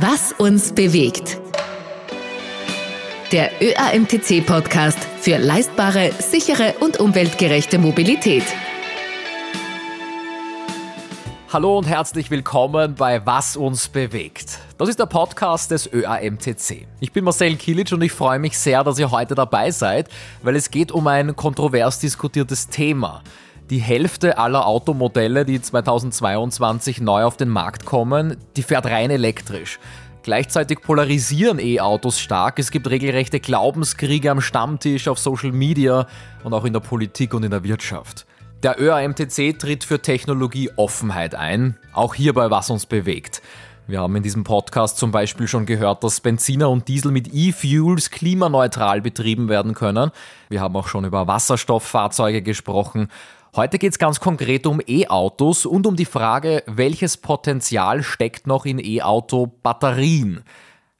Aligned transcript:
Was 0.00 0.32
uns 0.32 0.72
bewegt. 0.72 1.40
Der 3.32 3.50
ÖAMTC-Podcast 3.60 4.96
für 5.18 5.38
leistbare, 5.38 6.12
sichere 6.20 6.74
und 6.78 7.00
umweltgerechte 7.00 7.80
Mobilität. 7.80 8.44
Hallo 11.52 11.78
und 11.78 11.88
herzlich 11.88 12.30
willkommen 12.30 12.94
bei 12.94 13.26
Was 13.26 13.56
uns 13.56 13.88
bewegt. 13.88 14.60
Das 14.76 14.88
ist 14.88 15.00
der 15.00 15.06
Podcast 15.06 15.72
des 15.72 15.92
ÖAMTC. 15.92 16.86
Ich 17.00 17.10
bin 17.10 17.24
Marcel 17.24 17.56
Kilic 17.56 17.90
und 17.90 18.02
ich 18.02 18.12
freue 18.12 18.38
mich 18.38 18.56
sehr, 18.56 18.84
dass 18.84 19.00
ihr 19.00 19.10
heute 19.10 19.34
dabei 19.34 19.72
seid, 19.72 20.08
weil 20.42 20.54
es 20.54 20.70
geht 20.70 20.92
um 20.92 21.08
ein 21.08 21.34
kontrovers 21.34 21.98
diskutiertes 21.98 22.68
Thema. 22.68 23.22
Die 23.70 23.80
Hälfte 23.80 24.38
aller 24.38 24.66
Automodelle, 24.66 25.44
die 25.44 25.60
2022 25.60 27.02
neu 27.02 27.24
auf 27.24 27.36
den 27.36 27.50
Markt 27.50 27.84
kommen, 27.84 28.38
die 28.56 28.62
fährt 28.62 28.86
rein 28.86 29.10
elektrisch. 29.10 29.78
Gleichzeitig 30.22 30.80
polarisieren 30.80 31.58
E-Autos 31.58 32.18
stark. 32.18 32.58
Es 32.58 32.70
gibt 32.70 32.88
regelrechte 32.88 33.40
Glaubenskriege 33.40 34.30
am 34.30 34.40
Stammtisch, 34.40 35.06
auf 35.06 35.18
Social 35.18 35.52
Media 35.52 36.06
und 36.44 36.54
auch 36.54 36.64
in 36.64 36.72
der 36.72 36.80
Politik 36.80 37.34
und 37.34 37.42
in 37.42 37.50
der 37.50 37.62
Wirtschaft. 37.62 38.26
Der 38.62 38.80
ÖAMTC 38.80 39.58
tritt 39.58 39.84
für 39.84 40.00
Technologieoffenheit 40.00 41.34
ein, 41.34 41.76
auch 41.92 42.14
hierbei 42.14 42.50
was 42.50 42.70
uns 42.70 42.86
bewegt. 42.86 43.42
Wir 43.86 44.00
haben 44.00 44.16
in 44.16 44.22
diesem 44.22 44.44
Podcast 44.44 44.98
zum 44.98 45.12
Beispiel 45.12 45.48
schon 45.48 45.64
gehört, 45.64 46.04
dass 46.04 46.20
Benziner 46.20 46.68
und 46.68 46.88
Diesel 46.88 47.10
mit 47.10 47.32
E-Fuels 47.32 48.10
klimaneutral 48.10 49.00
betrieben 49.00 49.48
werden 49.48 49.72
können. 49.72 50.10
Wir 50.50 50.60
haben 50.60 50.76
auch 50.76 50.88
schon 50.88 51.06
über 51.06 51.26
Wasserstofffahrzeuge 51.26 52.42
gesprochen 52.42 53.08
Heute 53.58 53.80
geht 53.80 53.90
es 53.90 53.98
ganz 53.98 54.20
konkret 54.20 54.68
um 54.68 54.80
E-Autos 54.86 55.66
und 55.66 55.84
um 55.88 55.96
die 55.96 56.04
Frage, 56.04 56.62
welches 56.68 57.16
Potenzial 57.16 58.04
steckt 58.04 58.46
noch 58.46 58.64
in 58.64 58.78
E-Auto-Batterien. 58.78 60.44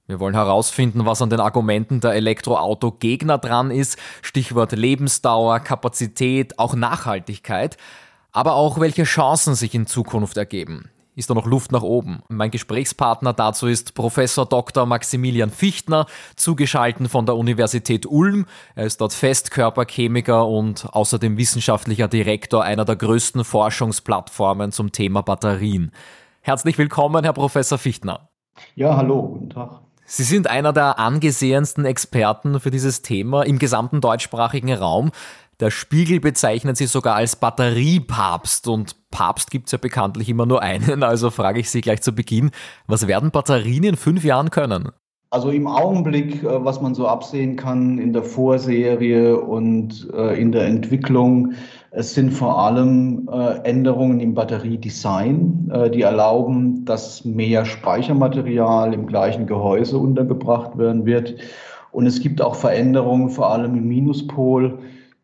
Wir 0.08 0.18
wollen 0.18 0.34
herausfinden, 0.34 1.06
was 1.06 1.22
an 1.22 1.30
den 1.30 1.38
Argumenten 1.38 2.00
der 2.00 2.14
Elektroauto-Gegner 2.14 3.38
dran 3.38 3.70
ist, 3.70 3.96
Stichwort 4.22 4.72
Lebensdauer, 4.72 5.60
Kapazität, 5.60 6.58
auch 6.58 6.74
Nachhaltigkeit, 6.74 7.76
aber 8.32 8.54
auch 8.54 8.80
welche 8.80 9.04
Chancen 9.04 9.54
sich 9.54 9.72
in 9.76 9.86
Zukunft 9.86 10.36
ergeben 10.36 10.90
ist 11.18 11.28
da 11.28 11.34
noch 11.34 11.46
Luft 11.46 11.72
nach 11.72 11.82
oben. 11.82 12.20
Mein 12.28 12.52
Gesprächspartner 12.52 13.32
dazu 13.32 13.66
ist 13.66 13.94
Professor 13.94 14.46
Dr. 14.46 14.86
Maximilian 14.86 15.50
Fichtner, 15.50 16.06
zugeschaltet 16.36 17.08
von 17.08 17.26
der 17.26 17.36
Universität 17.36 18.06
Ulm. 18.06 18.46
Er 18.76 18.86
ist 18.86 19.00
dort 19.00 19.12
Festkörperchemiker 19.12 20.46
und 20.46 20.86
außerdem 20.92 21.36
wissenschaftlicher 21.36 22.06
Direktor 22.06 22.62
einer 22.62 22.84
der 22.84 22.94
größten 22.94 23.44
Forschungsplattformen 23.44 24.70
zum 24.70 24.92
Thema 24.92 25.22
Batterien. 25.22 25.90
Herzlich 26.40 26.78
willkommen, 26.78 27.24
Herr 27.24 27.32
Professor 27.32 27.78
Fichtner. 27.78 28.28
Ja, 28.76 28.96
hallo, 28.96 29.22
guten 29.22 29.50
Tag. 29.50 29.80
Sie 30.10 30.22
sind 30.24 30.46
einer 30.46 30.72
der 30.72 30.98
angesehensten 30.98 31.84
Experten 31.84 32.60
für 32.60 32.70
dieses 32.70 33.02
Thema 33.02 33.42
im 33.42 33.58
gesamten 33.58 34.00
deutschsprachigen 34.00 34.72
Raum. 34.72 35.10
Der 35.60 35.72
Spiegel 35.72 36.20
bezeichnet 36.20 36.76
sie 36.76 36.86
sogar 36.86 37.16
als 37.16 37.34
Batteriepapst 37.34 38.68
und 38.68 38.94
Papst 39.10 39.50
gibt 39.50 39.66
es 39.66 39.72
ja 39.72 39.78
bekanntlich 39.78 40.28
immer 40.28 40.46
nur 40.46 40.62
einen, 40.62 41.02
also 41.02 41.30
frage 41.30 41.58
ich 41.58 41.68
Sie 41.68 41.80
gleich 41.80 42.00
zu 42.00 42.12
Beginn, 42.12 42.52
was 42.86 43.08
werden 43.08 43.32
Batterien 43.32 43.82
in 43.82 43.96
fünf 43.96 44.22
Jahren 44.22 44.50
können? 44.50 44.90
Also 45.30 45.50
im 45.50 45.66
Augenblick, 45.66 46.44
äh, 46.44 46.64
was 46.64 46.80
man 46.80 46.94
so 46.94 47.08
absehen 47.08 47.56
kann 47.56 47.98
in 47.98 48.12
der 48.12 48.22
Vorserie 48.22 49.36
und 49.36 50.08
äh, 50.14 50.40
in 50.40 50.52
der 50.52 50.66
Entwicklung, 50.66 51.54
es 51.90 52.14
sind 52.14 52.30
vor 52.30 52.60
allem 52.60 53.28
äh, 53.30 53.56
Änderungen 53.68 54.20
im 54.20 54.34
Batteriedesign, 54.34 55.90
die 55.92 56.02
erlauben, 56.02 56.84
dass 56.84 57.24
mehr 57.24 57.64
Speichermaterial 57.64 58.94
im 58.94 59.06
gleichen 59.06 59.46
Gehäuse 59.46 59.98
untergebracht 59.98 60.78
werden 60.78 61.04
wird. 61.04 61.34
Und 61.90 62.06
es 62.06 62.20
gibt 62.20 62.40
auch 62.40 62.54
Veränderungen, 62.54 63.30
vor 63.30 63.50
allem 63.50 63.74
im 63.74 63.88
Minuspol, 63.88 64.78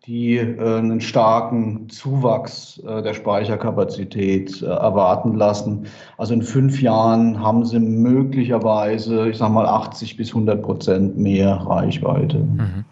die 0.06 0.36
äh, 0.36 0.78
einen 0.78 1.00
starken 1.00 1.88
Zuwachs 1.88 2.78
äh, 2.86 3.02
der 3.02 3.14
Speicherkapazität 3.14 4.62
äh, 4.62 4.66
erwarten 4.66 5.34
lassen. 5.34 5.86
Also 6.18 6.34
in 6.34 6.42
fünf 6.42 6.82
Jahren 6.82 7.40
haben 7.40 7.64
sie 7.64 7.78
möglicherweise, 7.78 9.28
ich 9.28 9.38
sage 9.38 9.52
mal, 9.52 9.66
80 9.66 10.16
bis 10.16 10.28
100 10.28 10.62
Prozent 10.62 11.16
mehr 11.16 11.54
Reichweite. 11.54 12.38
Mhm. 12.38 12.84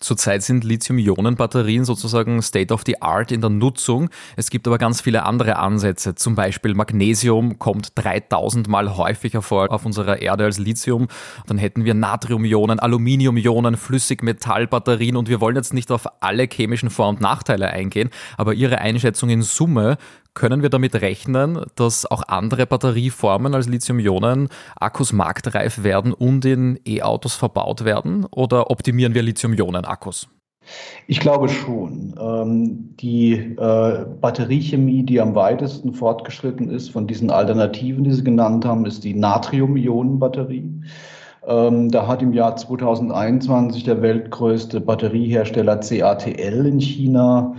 Zurzeit 0.00 0.42
sind 0.42 0.64
Lithium-Ionen-Batterien 0.64 1.84
sozusagen 1.84 2.40
State 2.40 2.72
of 2.72 2.82
the 2.86 3.02
Art 3.02 3.30
in 3.30 3.42
der 3.42 3.50
Nutzung. 3.50 4.08
Es 4.34 4.48
gibt 4.48 4.66
aber 4.66 4.78
ganz 4.78 5.02
viele 5.02 5.24
andere 5.24 5.56
Ansätze. 5.56 6.14
Zum 6.14 6.34
Beispiel 6.34 6.74
Magnesium 6.74 7.58
kommt 7.58 7.92
3000 7.96 8.66
Mal 8.66 8.96
häufiger 8.96 9.42
vor 9.42 9.70
auf 9.70 9.84
unserer 9.84 10.22
Erde 10.22 10.44
als 10.44 10.58
Lithium. 10.58 11.08
Dann 11.46 11.58
hätten 11.58 11.84
wir 11.84 11.92
Natrium-Ionen, 11.92 12.80
Aluminium-Ionen, 12.80 13.76
Flüssigmetall-Batterien 13.76 15.16
und 15.16 15.28
wir 15.28 15.42
wollen 15.42 15.56
jetzt 15.56 15.74
nicht 15.74 15.92
auf 15.92 16.06
alle 16.20 16.48
chemischen 16.50 16.88
Vor- 16.88 17.10
und 17.10 17.20
Nachteile 17.20 17.68
eingehen, 17.68 18.08
aber 18.38 18.54
Ihre 18.54 18.78
Einschätzung 18.78 19.28
in 19.28 19.42
Summe 19.42 19.98
können 20.34 20.62
wir 20.62 20.70
damit 20.70 20.94
rechnen, 20.96 21.64
dass 21.76 22.10
auch 22.10 22.22
andere 22.28 22.66
Batterieformen 22.66 23.54
als 23.54 23.68
Lithium-Ionen-Akkus 23.68 25.12
marktreif 25.12 25.82
werden 25.82 26.12
und 26.12 26.44
in 26.44 26.78
E-Autos 26.86 27.34
verbaut 27.34 27.84
werden? 27.84 28.26
Oder 28.30 28.70
optimieren 28.70 29.14
wir 29.14 29.22
Lithium-Ionen-Akkus? 29.22 30.28
Ich 31.06 31.20
glaube 31.20 31.48
schon. 31.48 32.14
Ähm, 32.20 32.96
die 33.00 33.32
äh, 33.32 34.06
Batteriechemie, 34.20 35.02
die 35.02 35.20
am 35.20 35.34
weitesten 35.34 35.92
fortgeschritten 35.92 36.70
ist 36.70 36.90
von 36.90 37.06
diesen 37.06 37.30
Alternativen, 37.30 38.04
die 38.04 38.12
Sie 38.12 38.24
genannt 38.24 38.64
haben, 38.64 38.86
ist 38.86 39.04
die 39.04 39.14
Natrium-Ionen-Batterie. 39.14 40.82
Ähm, 41.46 41.90
da 41.90 42.06
hat 42.06 42.22
im 42.22 42.32
Jahr 42.32 42.56
2021 42.56 43.84
der 43.84 44.02
weltgrößte 44.02 44.80
Batteriehersteller 44.80 45.78
CATL 45.78 46.66
in 46.66 46.80
China 46.80 47.56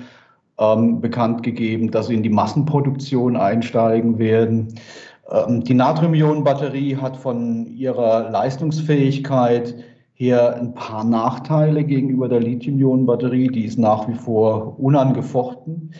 ähm, 0.61 1.01
bekannt 1.01 1.43
gegeben, 1.43 1.91
dass 1.91 2.07
sie 2.07 2.13
in 2.13 2.23
die 2.23 2.29
Massenproduktion 2.29 3.35
einsteigen 3.35 4.19
werden. 4.19 4.75
Ähm, 5.29 5.63
die 5.63 5.73
Natrium-Ionen-Batterie 5.73 6.97
hat 6.97 7.17
von 7.17 7.65
ihrer 7.65 8.29
Leistungsfähigkeit 8.29 9.75
her 10.13 10.55
ein 10.55 10.75
paar 10.75 11.03
Nachteile 11.03 11.83
gegenüber 11.83 12.29
der 12.29 12.41
Lithium-Ionen-Batterie. 12.41 13.47
Die 13.47 13.65
ist 13.65 13.79
nach 13.79 14.07
wie 14.07 14.13
vor 14.13 14.79
unangefochten. 14.79 15.93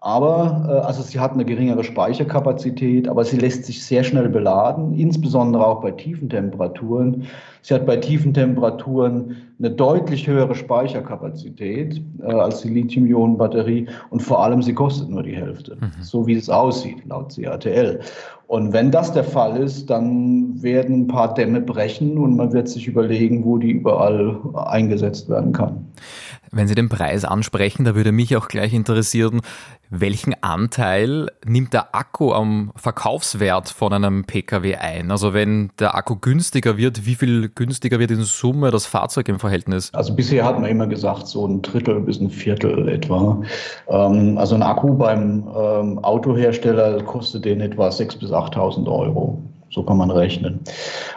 Aber 0.00 0.64
äh, 0.68 0.86
also 0.86 1.02
sie 1.02 1.18
hat 1.18 1.32
eine 1.32 1.44
geringere 1.44 1.82
Speicherkapazität, 1.82 3.08
aber 3.08 3.24
sie 3.24 3.36
lässt 3.36 3.64
sich 3.64 3.84
sehr 3.84 4.04
schnell 4.04 4.28
beladen, 4.28 4.94
insbesondere 4.94 5.66
auch 5.66 5.80
bei 5.80 5.90
tiefen 5.90 6.28
Temperaturen. 6.28 7.24
Sie 7.62 7.74
hat 7.74 7.84
bei 7.84 7.96
tiefen 7.96 8.32
Temperaturen 8.32 9.36
eine 9.58 9.70
deutlich 9.70 10.28
höhere 10.28 10.54
Speicherkapazität 10.54 12.00
äh, 12.22 12.26
als 12.26 12.60
die 12.60 12.68
Lithium-Ionen-Batterie 12.68 13.88
und 14.10 14.22
vor 14.22 14.44
allem 14.44 14.62
sie 14.62 14.72
kostet 14.72 15.08
nur 15.08 15.24
die 15.24 15.34
Hälfte, 15.34 15.76
mhm. 15.80 15.90
so 16.00 16.28
wie 16.28 16.34
es 16.34 16.48
aussieht 16.48 17.04
laut 17.06 17.34
CATL. 17.34 17.98
Und 18.46 18.72
wenn 18.72 18.92
das 18.92 19.12
der 19.12 19.24
Fall 19.24 19.56
ist, 19.58 19.90
dann 19.90 20.62
werden 20.62 21.02
ein 21.02 21.06
paar 21.08 21.34
Dämme 21.34 21.60
brechen 21.60 22.16
und 22.16 22.36
man 22.36 22.52
wird 22.52 22.68
sich 22.68 22.86
überlegen, 22.86 23.44
wo 23.44 23.58
die 23.58 23.72
überall 23.72 24.38
eingesetzt 24.54 25.28
werden 25.28 25.52
kann. 25.52 25.84
Wenn 26.50 26.66
Sie 26.66 26.74
den 26.74 26.88
Preis 26.88 27.24
ansprechen, 27.24 27.84
da 27.84 27.94
würde 27.94 28.12
mich 28.12 28.36
auch 28.36 28.48
gleich 28.48 28.72
interessieren, 28.72 29.42
welchen 29.90 30.34
Anteil 30.42 31.28
nimmt 31.44 31.72
der 31.72 31.94
Akku 31.94 32.32
am 32.32 32.72
Verkaufswert 32.76 33.68
von 33.70 33.92
einem 33.92 34.24
Pkw 34.24 34.76
ein? 34.76 35.10
Also 35.10 35.32
wenn 35.34 35.70
der 35.78 35.94
Akku 35.94 36.16
günstiger 36.16 36.76
wird, 36.76 37.06
wie 37.06 37.14
viel 37.14 37.48
günstiger 37.48 37.98
wird 37.98 38.10
in 38.10 38.22
Summe 38.22 38.70
das 38.70 38.86
Fahrzeug 38.86 39.28
im 39.28 39.38
Verhältnis? 39.38 39.92
Also 39.94 40.14
bisher 40.14 40.44
hat 40.44 40.60
man 40.60 40.70
immer 40.70 40.86
gesagt, 40.86 41.26
so 41.26 41.46
ein 41.46 41.62
Drittel 41.62 42.00
bis 42.00 42.20
ein 42.20 42.30
Viertel 42.30 42.88
etwa. 42.88 43.42
Ähm, 43.88 44.36
also 44.38 44.54
ein 44.54 44.62
Akku 44.62 44.94
beim 44.94 45.48
ähm, 45.56 45.98
Autohersteller 46.00 47.02
kostet 47.02 47.44
den 47.44 47.60
etwa 47.60 47.88
6.000 47.88 48.18
bis 48.20 48.30
8.000 48.30 48.86
Euro. 48.86 49.42
So 49.70 49.82
kann 49.82 49.98
man 49.98 50.10
rechnen. 50.10 50.60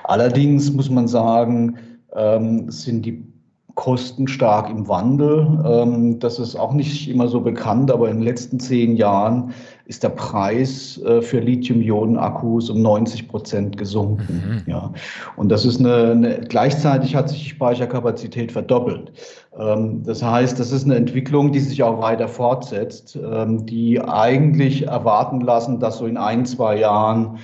Allerdings 0.03 0.71
muss 0.71 0.89
man 0.89 1.07
sagen, 1.07 1.77
ähm, 2.13 2.69
sind 2.69 3.05
die 3.05 3.30
kostenstark 3.75 4.69
im 4.69 4.87
Wandel. 4.87 5.63
Ähm, 5.65 6.19
das 6.19 6.39
ist 6.39 6.55
auch 6.55 6.73
nicht 6.73 7.09
immer 7.09 7.27
so 7.27 7.41
bekannt, 7.41 7.91
aber 7.91 8.09
in 8.09 8.17
den 8.17 8.23
letzten 8.23 8.59
zehn 8.59 8.95
Jahren 8.95 9.53
ist 9.85 10.03
der 10.03 10.09
Preis 10.09 11.01
äh, 11.03 11.21
für 11.21 11.39
Lithium-Ionen-Akkus 11.39 12.69
um 12.69 12.81
90 12.81 13.27
Prozent 13.27 13.77
gesunken. 13.77 14.63
Mhm. 14.65 14.71
Ja. 14.71 14.93
Und 15.35 15.49
das 15.49 15.65
ist 15.65 15.79
eine, 15.79 16.11
eine, 16.11 16.39
gleichzeitig 16.41 17.15
hat 17.15 17.29
sich 17.29 17.43
die 17.43 17.49
Speicherkapazität 17.49 18.51
verdoppelt. 18.51 19.11
Ähm, 19.57 20.03
das 20.03 20.23
heißt, 20.23 20.59
das 20.59 20.71
ist 20.71 20.85
eine 20.85 20.95
Entwicklung, 20.95 21.51
die 21.51 21.59
sich 21.59 21.83
auch 21.83 22.01
weiter 22.01 22.27
fortsetzt, 22.27 23.17
ähm, 23.21 23.65
die 23.65 23.99
eigentlich 23.99 24.87
erwarten 24.87 25.41
lassen, 25.41 25.79
dass 25.79 25.97
so 25.97 26.05
in 26.05 26.17
ein, 26.17 26.45
zwei 26.45 26.77
Jahren 26.77 27.39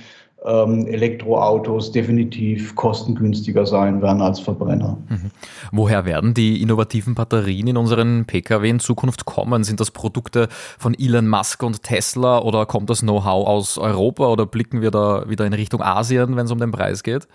Elektroautos 0.48 1.92
definitiv 1.92 2.74
kostengünstiger 2.74 3.66
sein 3.66 4.00
werden 4.00 4.22
als 4.22 4.40
Verbrenner. 4.40 4.96
Mhm. 5.08 5.30
Woher 5.72 6.06
werden 6.06 6.32
die 6.32 6.62
innovativen 6.62 7.14
Batterien 7.14 7.66
in 7.66 7.76
unseren 7.76 8.24
Pkw 8.24 8.68
in 8.68 8.80
Zukunft 8.80 9.26
kommen? 9.26 9.64
Sind 9.64 9.80
das 9.80 9.90
Produkte 9.90 10.48
von 10.78 10.94
Elon 10.98 11.28
Musk 11.28 11.62
und 11.62 11.82
Tesla 11.82 12.40
oder 12.40 12.66
kommt 12.66 12.88
das 12.88 13.00
Know-how 13.00 13.46
aus 13.46 13.78
Europa 13.78 14.26
oder 14.26 14.46
blicken 14.46 14.80
wir 14.80 14.90
da 14.90 15.28
wieder 15.28 15.44
in 15.44 15.52
Richtung 15.52 15.82
Asien, 15.82 16.36
wenn 16.36 16.46
es 16.46 16.52
um 16.52 16.58
den 16.58 16.70
Preis 16.70 17.02
geht? 17.02 17.28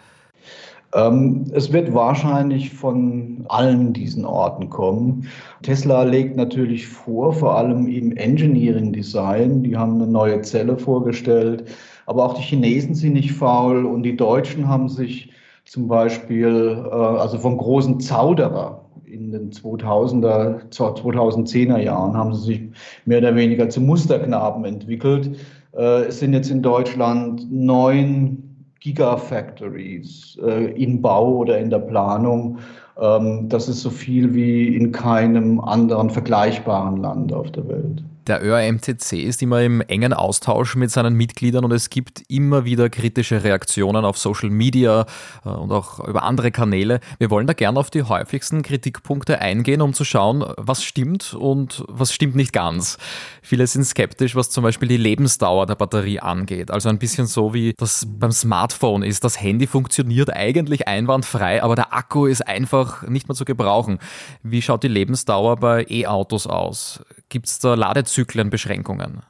Ähm, 0.95 1.45
es 1.53 1.71
wird 1.73 1.93
wahrscheinlich 1.93 2.71
von 2.71 3.45
allen 3.49 3.93
diesen 3.93 4.25
Orten 4.25 4.69
kommen. 4.69 5.27
Tesla 5.63 6.03
legt 6.03 6.35
natürlich 6.35 6.87
vor, 6.87 7.33
vor 7.33 7.57
allem 7.57 7.87
im 7.87 8.15
Engineering 8.15 8.93
Design. 8.93 9.63
Die 9.63 9.75
haben 9.75 9.95
eine 9.95 10.07
neue 10.07 10.41
Zelle 10.41 10.77
vorgestellt. 10.77 11.65
Aber 12.05 12.25
auch 12.25 12.33
die 12.35 12.41
Chinesen 12.41 12.95
sind 12.95 13.13
nicht 13.13 13.31
faul 13.31 13.85
und 13.85 14.03
die 14.03 14.15
Deutschen 14.15 14.67
haben 14.67 14.89
sich 14.89 15.31
zum 15.65 15.87
Beispiel, 15.87 16.83
äh, 16.85 16.93
also 16.93 17.37
vom 17.37 17.57
großen 17.57 17.99
Zauderer 17.99 18.83
in 19.05 19.31
den 19.31 19.51
2000er, 19.51 20.69
2010er 20.71 21.77
Jahren 21.77 22.17
haben 22.17 22.33
sie 22.33 22.45
sich 22.45 22.61
mehr 23.05 23.19
oder 23.19 23.35
weniger 23.35 23.69
zu 23.69 23.79
Musterknaben 23.79 24.65
entwickelt. 24.65 25.37
Äh, 25.75 26.05
es 26.05 26.19
sind 26.19 26.33
jetzt 26.33 26.49
in 26.49 26.61
Deutschland 26.61 27.47
neun 27.51 28.67
Gigafactories 28.79 30.37
äh, 30.43 30.71
in 30.71 31.01
Bau 31.01 31.37
oder 31.37 31.57
in 31.59 31.69
der 31.69 31.79
Planung. 31.79 32.57
Ähm, 32.99 33.47
das 33.47 33.69
ist 33.69 33.81
so 33.81 33.89
viel 33.89 34.33
wie 34.33 34.75
in 34.75 34.91
keinem 34.91 35.61
anderen 35.61 36.09
vergleichbaren 36.09 36.97
Land 36.97 37.31
auf 37.33 37.51
der 37.51 37.67
Welt. 37.67 38.03
Der 38.27 38.41
ÖAMTC 38.41 39.13
ist 39.21 39.41
immer 39.41 39.61
im 39.61 39.81
engen 39.81 40.13
Austausch 40.13 40.77
mit 40.77 40.89
seinen 40.91 41.13
Mitgliedern 41.15 41.65
und 41.65 41.73
es 41.73 41.89
gibt 41.89 42.23
immer 42.29 42.63
wieder 42.63 42.89
kritische 42.89 43.43
Reaktionen 43.43 44.05
auf 44.05 44.17
Social 44.17 44.49
Media 44.49 45.05
äh, 45.43 45.49
und 45.49 45.73
auch 45.73 45.99
über 46.07 46.23
andere 46.23 46.51
Kanäle. 46.51 47.01
Wir 47.19 47.29
wollen 47.29 47.47
da 47.47 47.53
gerne 47.53 47.77
auf 47.77 47.89
die 47.89 48.03
häufigsten 48.03 48.61
Kritikpunkte 48.61 49.39
eingehen, 49.39 49.81
um 49.81 49.93
zu 49.93 50.05
schauen, 50.05 50.45
was 50.55 50.85
stimmt 50.85 51.33
und 51.33 51.83
was 51.89 52.13
stimmt 52.13 52.35
nicht 52.35 52.53
ganz. 52.53 52.97
Viele 53.41 53.67
sind 53.67 53.83
skeptisch, 53.83 54.37
was 54.37 54.49
zum 54.49 54.63
Beispiel 54.63 54.87
die 54.87 54.95
Lebensdauer 54.95 55.65
der 55.65 55.75
Batterie 55.75 56.21
angeht. 56.21 56.71
Also 56.71 56.87
ein 56.87 56.99
bisschen 56.99 57.25
so 57.27 57.53
wie 57.53 57.73
das 57.77 58.07
beim 58.07 58.31
Smartphone 58.31 59.03
ist. 59.03 59.25
Das 59.25 59.41
Handy 59.41 59.67
funktioniert 59.67 60.33
eigentlich 60.33 60.87
einwandfrei, 60.87 61.61
aber 61.61 61.75
der 61.75 61.93
Akku 61.93 62.25
ist 62.27 62.47
einfach 62.47 63.05
nicht 63.05 63.27
mehr 63.27 63.35
zu 63.35 63.43
gebrauchen. 63.43 63.99
Wie 64.43 64.61
schaut 64.61 64.83
die 64.83 64.87
Lebensdauer 64.87 65.57
bei 65.57 65.85
E-Autos 65.89 66.47
aus? 66.47 67.01
Gibt 67.33 67.47
es 67.47 67.57
da 67.57 67.73
Ladezyklenbeschränkungen? 67.73 69.23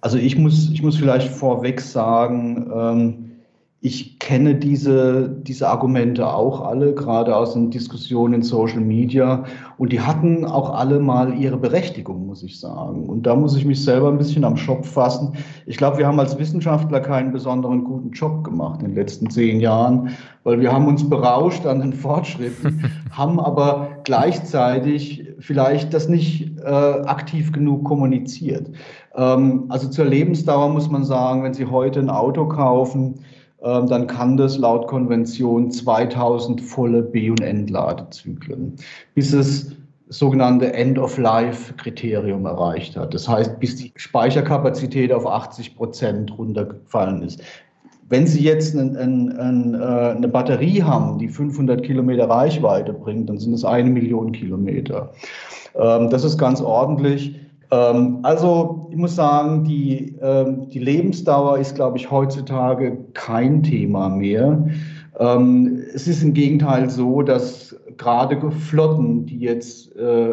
Also 0.00 0.16
ich 0.16 0.38
muss, 0.38 0.70
ich 0.70 0.82
muss 0.82 0.96
vielleicht 0.96 1.30
vorweg 1.30 1.78
sagen, 1.78 2.70
ähm, 2.74 3.32
ich 3.88 4.18
kenne 4.18 4.54
diese, 4.54 5.30
diese 5.30 5.66
Argumente 5.66 6.30
auch 6.30 6.60
alle, 6.60 6.92
gerade 6.92 7.34
aus 7.34 7.54
den 7.54 7.70
Diskussionen 7.70 8.34
in 8.34 8.42
Social 8.42 8.80
Media. 8.80 9.44
Und 9.78 9.92
die 9.92 10.00
hatten 10.02 10.44
auch 10.44 10.74
alle 10.74 11.00
mal 11.00 11.32
ihre 11.38 11.56
Berechtigung, 11.56 12.26
muss 12.26 12.42
ich 12.42 12.60
sagen. 12.60 13.08
Und 13.08 13.22
da 13.22 13.34
muss 13.34 13.56
ich 13.56 13.64
mich 13.64 13.82
selber 13.82 14.08
ein 14.08 14.18
bisschen 14.18 14.44
am 14.44 14.58
Schopf 14.58 14.90
fassen. 14.92 15.32
Ich 15.64 15.78
glaube, 15.78 15.96
wir 15.96 16.06
haben 16.06 16.20
als 16.20 16.38
Wissenschaftler 16.38 17.00
keinen 17.00 17.32
besonderen 17.32 17.82
guten 17.82 18.10
Job 18.10 18.44
gemacht 18.44 18.82
in 18.82 18.88
den 18.88 18.94
letzten 18.94 19.30
zehn 19.30 19.58
Jahren, 19.58 20.10
weil 20.44 20.60
wir 20.60 20.70
haben 20.70 20.86
uns 20.86 21.08
berauscht 21.08 21.64
an 21.64 21.80
den 21.80 21.94
Fortschritten, 21.94 22.84
haben 23.10 23.40
aber 23.40 23.88
gleichzeitig 24.04 25.24
vielleicht 25.38 25.94
das 25.94 26.10
nicht 26.10 26.58
äh, 26.58 26.68
aktiv 26.68 27.52
genug 27.52 27.84
kommuniziert. 27.84 28.70
Ähm, 29.14 29.64
also 29.70 29.88
zur 29.88 30.04
Lebensdauer 30.04 30.68
muss 30.68 30.90
man 30.90 31.04
sagen, 31.04 31.42
wenn 31.42 31.54
Sie 31.54 31.64
heute 31.64 32.00
ein 32.00 32.10
Auto 32.10 32.46
kaufen, 32.46 33.20
dann 33.60 34.06
kann 34.06 34.36
das 34.36 34.56
laut 34.56 34.86
Konvention 34.86 35.70
2000 35.70 36.60
volle 36.60 37.02
B- 37.02 37.30
und 37.30 37.40
Entladezyklen, 37.40 38.76
bis 39.14 39.32
es 39.32 39.72
sogenannte 40.08 40.72
End-of-Life-Kriterium 40.72 42.46
erreicht 42.46 42.96
hat. 42.96 43.12
Das 43.14 43.28
heißt, 43.28 43.58
bis 43.60 43.76
die 43.76 43.92
Speicherkapazität 43.96 45.12
auf 45.12 45.26
80 45.26 45.76
Prozent 45.76 46.36
runtergefallen 46.38 47.22
ist. 47.22 47.42
Wenn 48.08 48.26
Sie 48.26 48.42
jetzt 48.42 48.74
ein, 48.74 48.96
ein, 48.96 49.38
ein, 49.38 49.74
äh, 49.74 49.76
eine 50.16 50.28
Batterie 50.28 50.82
haben, 50.82 51.18
die 51.18 51.28
500 51.28 51.82
Kilometer 51.82 52.30
Reichweite 52.30 52.94
bringt, 52.94 53.28
dann 53.28 53.38
sind 53.38 53.52
es 53.52 53.64
eine 53.64 53.90
Million 53.90 54.32
Kilometer. 54.32 55.10
Ähm, 55.74 56.08
das 56.08 56.24
ist 56.24 56.38
ganz 56.38 56.62
ordentlich. 56.62 57.34
Ähm, 57.70 58.20
also 58.22 58.88
ich 58.90 58.96
muss 58.96 59.16
sagen, 59.16 59.64
die, 59.64 60.16
ähm, 60.20 60.68
die 60.70 60.78
Lebensdauer 60.78 61.58
ist, 61.58 61.74
glaube 61.74 61.98
ich, 61.98 62.10
heutzutage 62.10 62.98
kein 63.14 63.62
Thema 63.62 64.08
mehr. 64.08 64.66
Ähm, 65.18 65.82
es 65.94 66.06
ist 66.06 66.22
im 66.22 66.32
Gegenteil 66.32 66.88
so, 66.88 67.22
dass 67.22 67.76
gerade 67.96 68.50
Flotten, 68.50 69.26
die 69.26 69.40
jetzt 69.40 69.94
äh, 69.96 70.32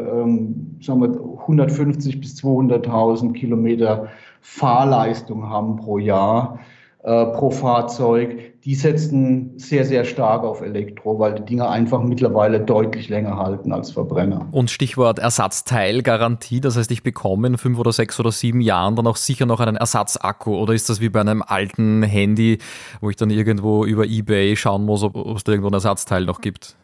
sagen 0.82 1.02
wir, 1.02 1.20
150 1.42 2.20
bis 2.20 2.36
200.000 2.36 3.34
Kilometer 3.34 4.08
Fahrleistung 4.42 5.50
haben 5.50 5.76
pro 5.78 5.98
Jahr, 5.98 6.60
äh, 7.04 7.26
pro 7.26 7.50
Fahrzeug, 7.50 8.55
die 8.66 8.74
setzen 8.74 9.52
sehr, 9.58 9.86
sehr 9.86 10.06
stark 10.06 10.44
auf 10.44 10.62
Elektro, 10.62 11.20
weil 11.20 11.36
die 11.36 11.46
Dinge 11.46 11.70
einfach 11.70 12.02
mittlerweile 12.02 12.60
deutlich 12.60 13.10
länger 13.10 13.38
halten 13.38 13.72
als 13.72 13.92
Verbrenner. 13.92 14.48
Und 14.52 14.72
Stichwort 14.72 15.20
Ersatzteilgarantie, 15.20 16.62
das 16.62 16.76
heißt, 16.76 16.90
ich 16.90 17.04
bekomme 17.04 17.46
in 17.48 17.58
fünf 17.60 17.78
oder 17.78 17.94
sechs 17.94 18.20
oder 18.20 18.32
sieben 18.32 18.62
Jahren 18.62 18.96
dann 18.96 19.06
auch 19.06 19.18
sicher 19.18 19.46
noch 19.46 19.60
einen 19.60 19.76
Ersatzakku 19.76 20.58
oder 20.58 20.74
ist 20.74 20.90
das 20.90 21.00
wie 21.00 21.10
bei 21.10 21.22
einem 21.22 21.44
alten 21.44 22.02
Handy, 22.02 22.58
wo 23.02 23.12
ich 23.12 23.16
dann 23.16 23.30
irgendwo 23.30 23.86
über 23.86 24.04
Ebay 24.04 24.56
schauen 24.56 24.84
muss, 24.84 25.04
ob, 25.04 25.16
ob 25.16 25.38
es 25.38 25.44
da 25.44 25.52
irgendwo 25.52 25.70
ein 25.70 25.74
Ersatzteil 25.74 26.26
noch 26.26 26.42
gibt? 26.42 26.76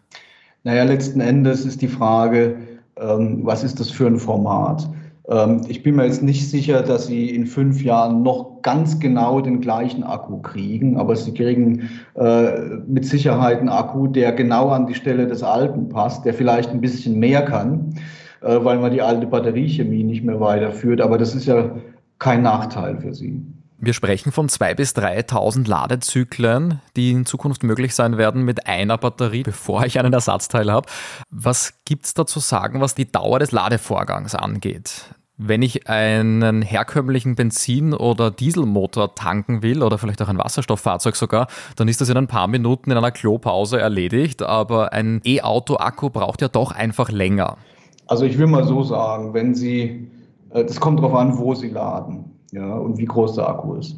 Naja, 0.63 0.83
letzten 0.83 1.19
Endes 1.19 1.65
ist 1.65 1.81
die 1.81 1.87
Frage, 1.87 2.57
ähm, 2.95 3.39
was 3.41 3.63
ist 3.63 3.79
das 3.79 3.89
für 3.89 4.05
ein 4.05 4.19
Format? 4.19 4.87
Ähm, 5.29 5.61
ich 5.67 5.83
bin 5.83 5.95
mir 5.95 6.05
jetzt 6.05 6.23
nicht 6.23 6.49
sicher, 6.49 6.81
dass 6.81 7.07
Sie 7.07 7.29
in 7.29 7.45
fünf 7.45 7.83
Jahren 7.83 8.23
noch 8.23 8.61
ganz 8.61 8.99
genau 8.99 9.41
den 9.41 9.61
gleichen 9.61 10.03
Akku 10.03 10.41
kriegen, 10.41 10.97
aber 10.97 11.15
Sie 11.15 11.33
kriegen 11.33 11.89
äh, 12.15 12.59
mit 12.87 13.05
Sicherheit 13.05 13.59
einen 13.59 13.69
Akku, 13.69 14.07
der 14.07 14.31
genau 14.31 14.69
an 14.69 14.87
die 14.87 14.95
Stelle 14.95 15.27
des 15.27 15.43
alten 15.43 15.89
passt, 15.89 16.25
der 16.25 16.33
vielleicht 16.33 16.71
ein 16.71 16.81
bisschen 16.81 17.19
mehr 17.19 17.43
kann, 17.43 17.95
äh, 18.41 18.57
weil 18.63 18.79
man 18.79 18.91
die 18.91 19.01
alte 19.01 19.27
Batteriechemie 19.27 20.03
nicht 20.03 20.23
mehr 20.23 20.39
weiterführt. 20.39 21.01
Aber 21.01 21.17
das 21.17 21.35
ist 21.35 21.45
ja 21.45 21.75
kein 22.19 22.41
Nachteil 22.43 22.97
für 22.97 23.13
Sie. 23.13 23.41
Wir 23.83 23.93
sprechen 23.93 24.31
von 24.31 24.47
2.000 24.47 24.75
bis 24.75 24.95
3.000 24.95 25.67
Ladezyklen, 25.67 26.81
die 26.95 27.09
in 27.09 27.25
Zukunft 27.25 27.63
möglich 27.63 27.95
sein 27.95 28.19
werden 28.19 28.43
mit 28.43 28.67
einer 28.67 28.95
Batterie, 28.99 29.41
bevor 29.41 29.83
ich 29.85 29.97
einen 29.97 30.13
Ersatzteil 30.13 30.71
habe. 30.71 30.87
Was 31.31 31.73
gibt 31.83 32.05
es 32.05 32.13
da 32.13 32.27
zu 32.27 32.39
sagen, 32.39 32.79
was 32.79 32.93
die 32.93 33.11
Dauer 33.11 33.39
des 33.39 33.51
Ladevorgangs 33.51 34.35
angeht? 34.35 35.15
Wenn 35.35 35.63
ich 35.63 35.89
einen 35.89 36.61
herkömmlichen 36.61 37.33
Benzin- 37.33 37.95
oder 37.95 38.29
Dieselmotor 38.29 39.15
tanken 39.15 39.63
will 39.63 39.81
oder 39.81 39.97
vielleicht 39.97 40.21
auch 40.21 40.29
ein 40.29 40.37
Wasserstofffahrzeug 40.37 41.15
sogar, 41.15 41.47
dann 41.75 41.87
ist 41.87 42.01
das 42.01 42.09
in 42.09 42.17
ein 42.17 42.27
paar 42.27 42.47
Minuten 42.47 42.91
in 42.91 42.97
einer 42.99 43.09
Klopause 43.09 43.79
erledigt. 43.79 44.43
Aber 44.43 44.93
ein 44.93 45.21
E-Auto-Akku 45.25 46.11
braucht 46.11 46.43
ja 46.43 46.49
doch 46.49 46.71
einfach 46.71 47.09
länger. 47.09 47.57
Also 48.05 48.25
ich 48.25 48.37
will 48.37 48.45
mal 48.45 48.63
so 48.63 48.83
sagen, 48.83 49.33
wenn 49.33 49.55
Sie, 49.55 50.07
äh, 50.51 50.65
das 50.65 50.79
kommt 50.79 50.99
darauf 50.99 51.15
an, 51.15 51.39
wo 51.39 51.55
Sie 51.55 51.69
laden 51.69 52.31
ja, 52.51 52.73
und 52.75 52.97
wie 52.97 53.05
groß 53.05 53.35
der 53.35 53.49
Akku 53.49 53.75
ist. 53.75 53.95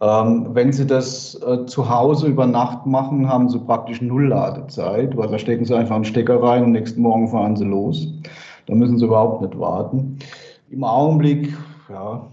Ähm, 0.00 0.46
wenn 0.54 0.72
Sie 0.72 0.86
das 0.86 1.34
äh, 1.46 1.66
zu 1.66 1.90
Hause 1.90 2.28
über 2.28 2.46
Nacht 2.46 2.86
machen, 2.86 3.28
haben 3.28 3.48
Sie 3.48 3.58
praktisch 3.58 4.00
Null 4.00 4.28
Ladezeit, 4.28 5.14
weil 5.16 5.28
da 5.28 5.38
stecken 5.38 5.66
Sie 5.66 5.76
einfach 5.76 5.96
einen 5.96 6.04
Stecker 6.04 6.42
rein 6.42 6.64
und 6.64 6.72
nächsten 6.72 7.02
Morgen 7.02 7.28
fahren 7.28 7.56
Sie 7.56 7.66
los. 7.66 8.08
Da 8.66 8.74
müssen 8.74 8.98
Sie 8.98 9.04
überhaupt 9.04 9.42
nicht 9.42 9.58
warten. 9.58 10.18
Im 10.70 10.84
Augenblick 10.84 11.52
ja, 11.90 12.26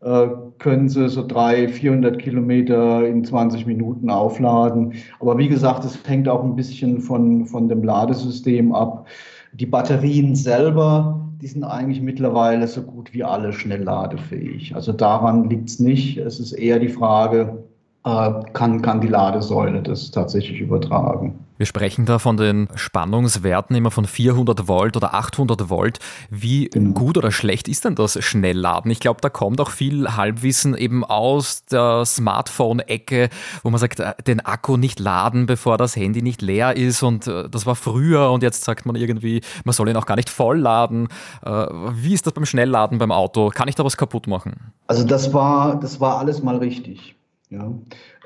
äh, 0.00 0.28
können 0.58 0.88
Sie 0.88 1.08
so 1.08 1.24
300, 1.24 1.70
400 1.70 2.18
Kilometer 2.18 3.06
in 3.06 3.24
20 3.24 3.64
Minuten 3.66 4.10
aufladen. 4.10 4.94
Aber 5.20 5.38
wie 5.38 5.48
gesagt, 5.48 5.84
es 5.84 5.98
hängt 6.08 6.28
auch 6.28 6.42
ein 6.42 6.56
bisschen 6.56 7.00
von, 7.00 7.46
von 7.46 7.68
dem 7.68 7.84
Ladesystem 7.84 8.74
ab. 8.74 9.06
Die 9.52 9.66
Batterien 9.66 10.34
selber 10.34 11.13
die 11.40 11.46
sind 11.46 11.64
eigentlich 11.64 12.00
mittlerweile 12.00 12.66
so 12.66 12.82
gut 12.82 13.12
wie 13.12 13.24
alle 13.24 13.52
schnellladefähig. 13.52 14.74
Also 14.74 14.92
daran 14.92 15.48
liegt 15.48 15.68
es 15.68 15.80
nicht. 15.80 16.18
Es 16.18 16.40
ist 16.40 16.52
eher 16.52 16.78
die 16.78 16.88
Frage, 16.88 17.64
äh, 18.04 18.30
kann, 18.52 18.82
kann 18.82 19.00
die 19.00 19.08
Ladesäule 19.08 19.82
das 19.82 20.10
tatsächlich 20.10 20.60
übertragen. 20.60 21.43
Wir 21.64 21.68
sprechen 21.68 22.04
da 22.04 22.18
von 22.18 22.36
den 22.36 22.68
Spannungswerten 22.74 23.74
immer 23.74 23.90
von 23.90 24.04
400 24.04 24.68
Volt 24.68 24.98
oder 24.98 25.14
800 25.14 25.70
Volt. 25.70 25.98
Wie 26.28 26.68
genau. 26.68 26.92
gut 26.92 27.16
oder 27.16 27.32
schlecht 27.32 27.68
ist 27.68 27.86
denn 27.86 27.94
das 27.94 28.22
Schnellladen? 28.22 28.90
Ich 28.90 29.00
glaube, 29.00 29.22
da 29.22 29.30
kommt 29.30 29.58
auch 29.62 29.70
viel 29.70 30.14
Halbwissen 30.14 30.76
eben 30.76 31.04
aus 31.04 31.64
der 31.64 32.04
Smartphone-Ecke, 32.04 33.30
wo 33.62 33.70
man 33.70 33.80
sagt, 33.80 34.00
äh, 34.00 34.12
den 34.26 34.40
Akku 34.44 34.76
nicht 34.76 35.00
laden, 35.00 35.46
bevor 35.46 35.78
das 35.78 35.96
Handy 35.96 36.20
nicht 36.20 36.42
leer 36.42 36.76
ist. 36.76 37.02
Und 37.02 37.28
äh, 37.28 37.48
das 37.48 37.64
war 37.64 37.76
früher 37.76 38.30
und 38.30 38.42
jetzt 38.42 38.62
sagt 38.64 38.84
man 38.84 38.94
irgendwie, 38.94 39.40
man 39.64 39.72
soll 39.72 39.88
ihn 39.88 39.96
auch 39.96 40.04
gar 40.04 40.16
nicht 40.16 40.28
voll 40.28 40.58
laden. 40.58 41.08
Äh, 41.42 41.48
wie 41.50 42.12
ist 42.12 42.26
das 42.26 42.34
beim 42.34 42.44
Schnellladen 42.44 42.98
beim 42.98 43.10
Auto? 43.10 43.48
Kann 43.48 43.68
ich 43.68 43.74
da 43.74 43.86
was 43.86 43.96
kaputt 43.96 44.26
machen? 44.26 44.74
Also 44.86 45.02
das 45.02 45.32
war, 45.32 45.80
das 45.80 45.98
war 45.98 46.18
alles 46.18 46.42
mal 46.42 46.58
richtig. 46.58 47.13
Ja. 47.54 47.72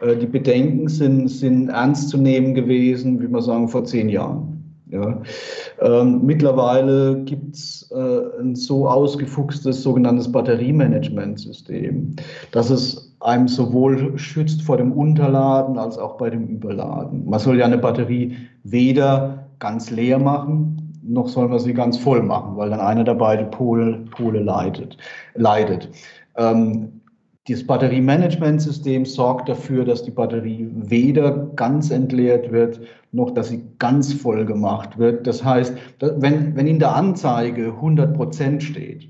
Äh, 0.00 0.16
die 0.16 0.26
Bedenken 0.26 0.88
sind, 0.88 1.28
sind 1.28 1.68
ernst 1.68 2.08
zu 2.08 2.18
nehmen 2.18 2.54
gewesen, 2.54 3.20
wie 3.20 3.28
man 3.28 3.42
sagen, 3.42 3.68
vor 3.68 3.84
zehn 3.84 4.08
Jahren. 4.08 4.54
Ja. 4.90 5.20
Ähm, 5.82 6.22
mittlerweile 6.24 7.22
gibt 7.24 7.54
es 7.54 7.90
äh, 7.92 8.40
ein 8.40 8.54
so 8.54 8.88
ausgefuchstes 8.88 9.82
sogenanntes 9.82 10.32
Batteriemanagementsystem, 10.32 12.16
dass 12.52 12.70
es 12.70 13.14
einem 13.20 13.48
sowohl 13.48 14.16
schützt 14.18 14.62
vor 14.62 14.78
dem 14.78 14.92
Unterladen 14.92 15.76
als 15.76 15.98
auch 15.98 16.16
bei 16.16 16.30
dem 16.30 16.46
Überladen. 16.46 17.28
Man 17.28 17.38
soll 17.38 17.58
ja 17.58 17.66
eine 17.66 17.76
Batterie 17.76 18.36
weder 18.64 19.46
ganz 19.58 19.90
leer 19.90 20.18
machen, 20.18 21.00
noch 21.02 21.28
soll 21.28 21.48
man 21.48 21.58
sie 21.58 21.74
ganz 21.74 21.98
voll 21.98 22.22
machen, 22.22 22.56
weil 22.56 22.70
dann 22.70 22.80
einer 22.80 23.04
der 23.04 23.14
beiden 23.14 23.50
Pole, 23.50 24.04
Pole 24.10 24.40
leidet. 24.40 24.96
leidet. 25.34 25.90
Ähm, 26.36 26.97
das 27.54 27.66
Batteriemanagementsystem 27.66 29.04
sorgt 29.04 29.48
dafür, 29.48 29.84
dass 29.84 30.02
die 30.02 30.10
Batterie 30.10 30.68
weder 30.72 31.30
ganz 31.56 31.90
entleert 31.90 32.52
wird, 32.52 32.80
noch 33.12 33.30
dass 33.30 33.48
sie 33.48 33.62
ganz 33.78 34.12
voll 34.12 34.44
gemacht 34.44 34.98
wird. 34.98 35.26
Das 35.26 35.44
heißt, 35.44 35.74
wenn, 36.00 36.56
wenn 36.56 36.66
in 36.66 36.78
der 36.78 36.94
Anzeige 36.94 37.66
100 37.66 38.14
Prozent 38.14 38.62
steht, 38.62 39.08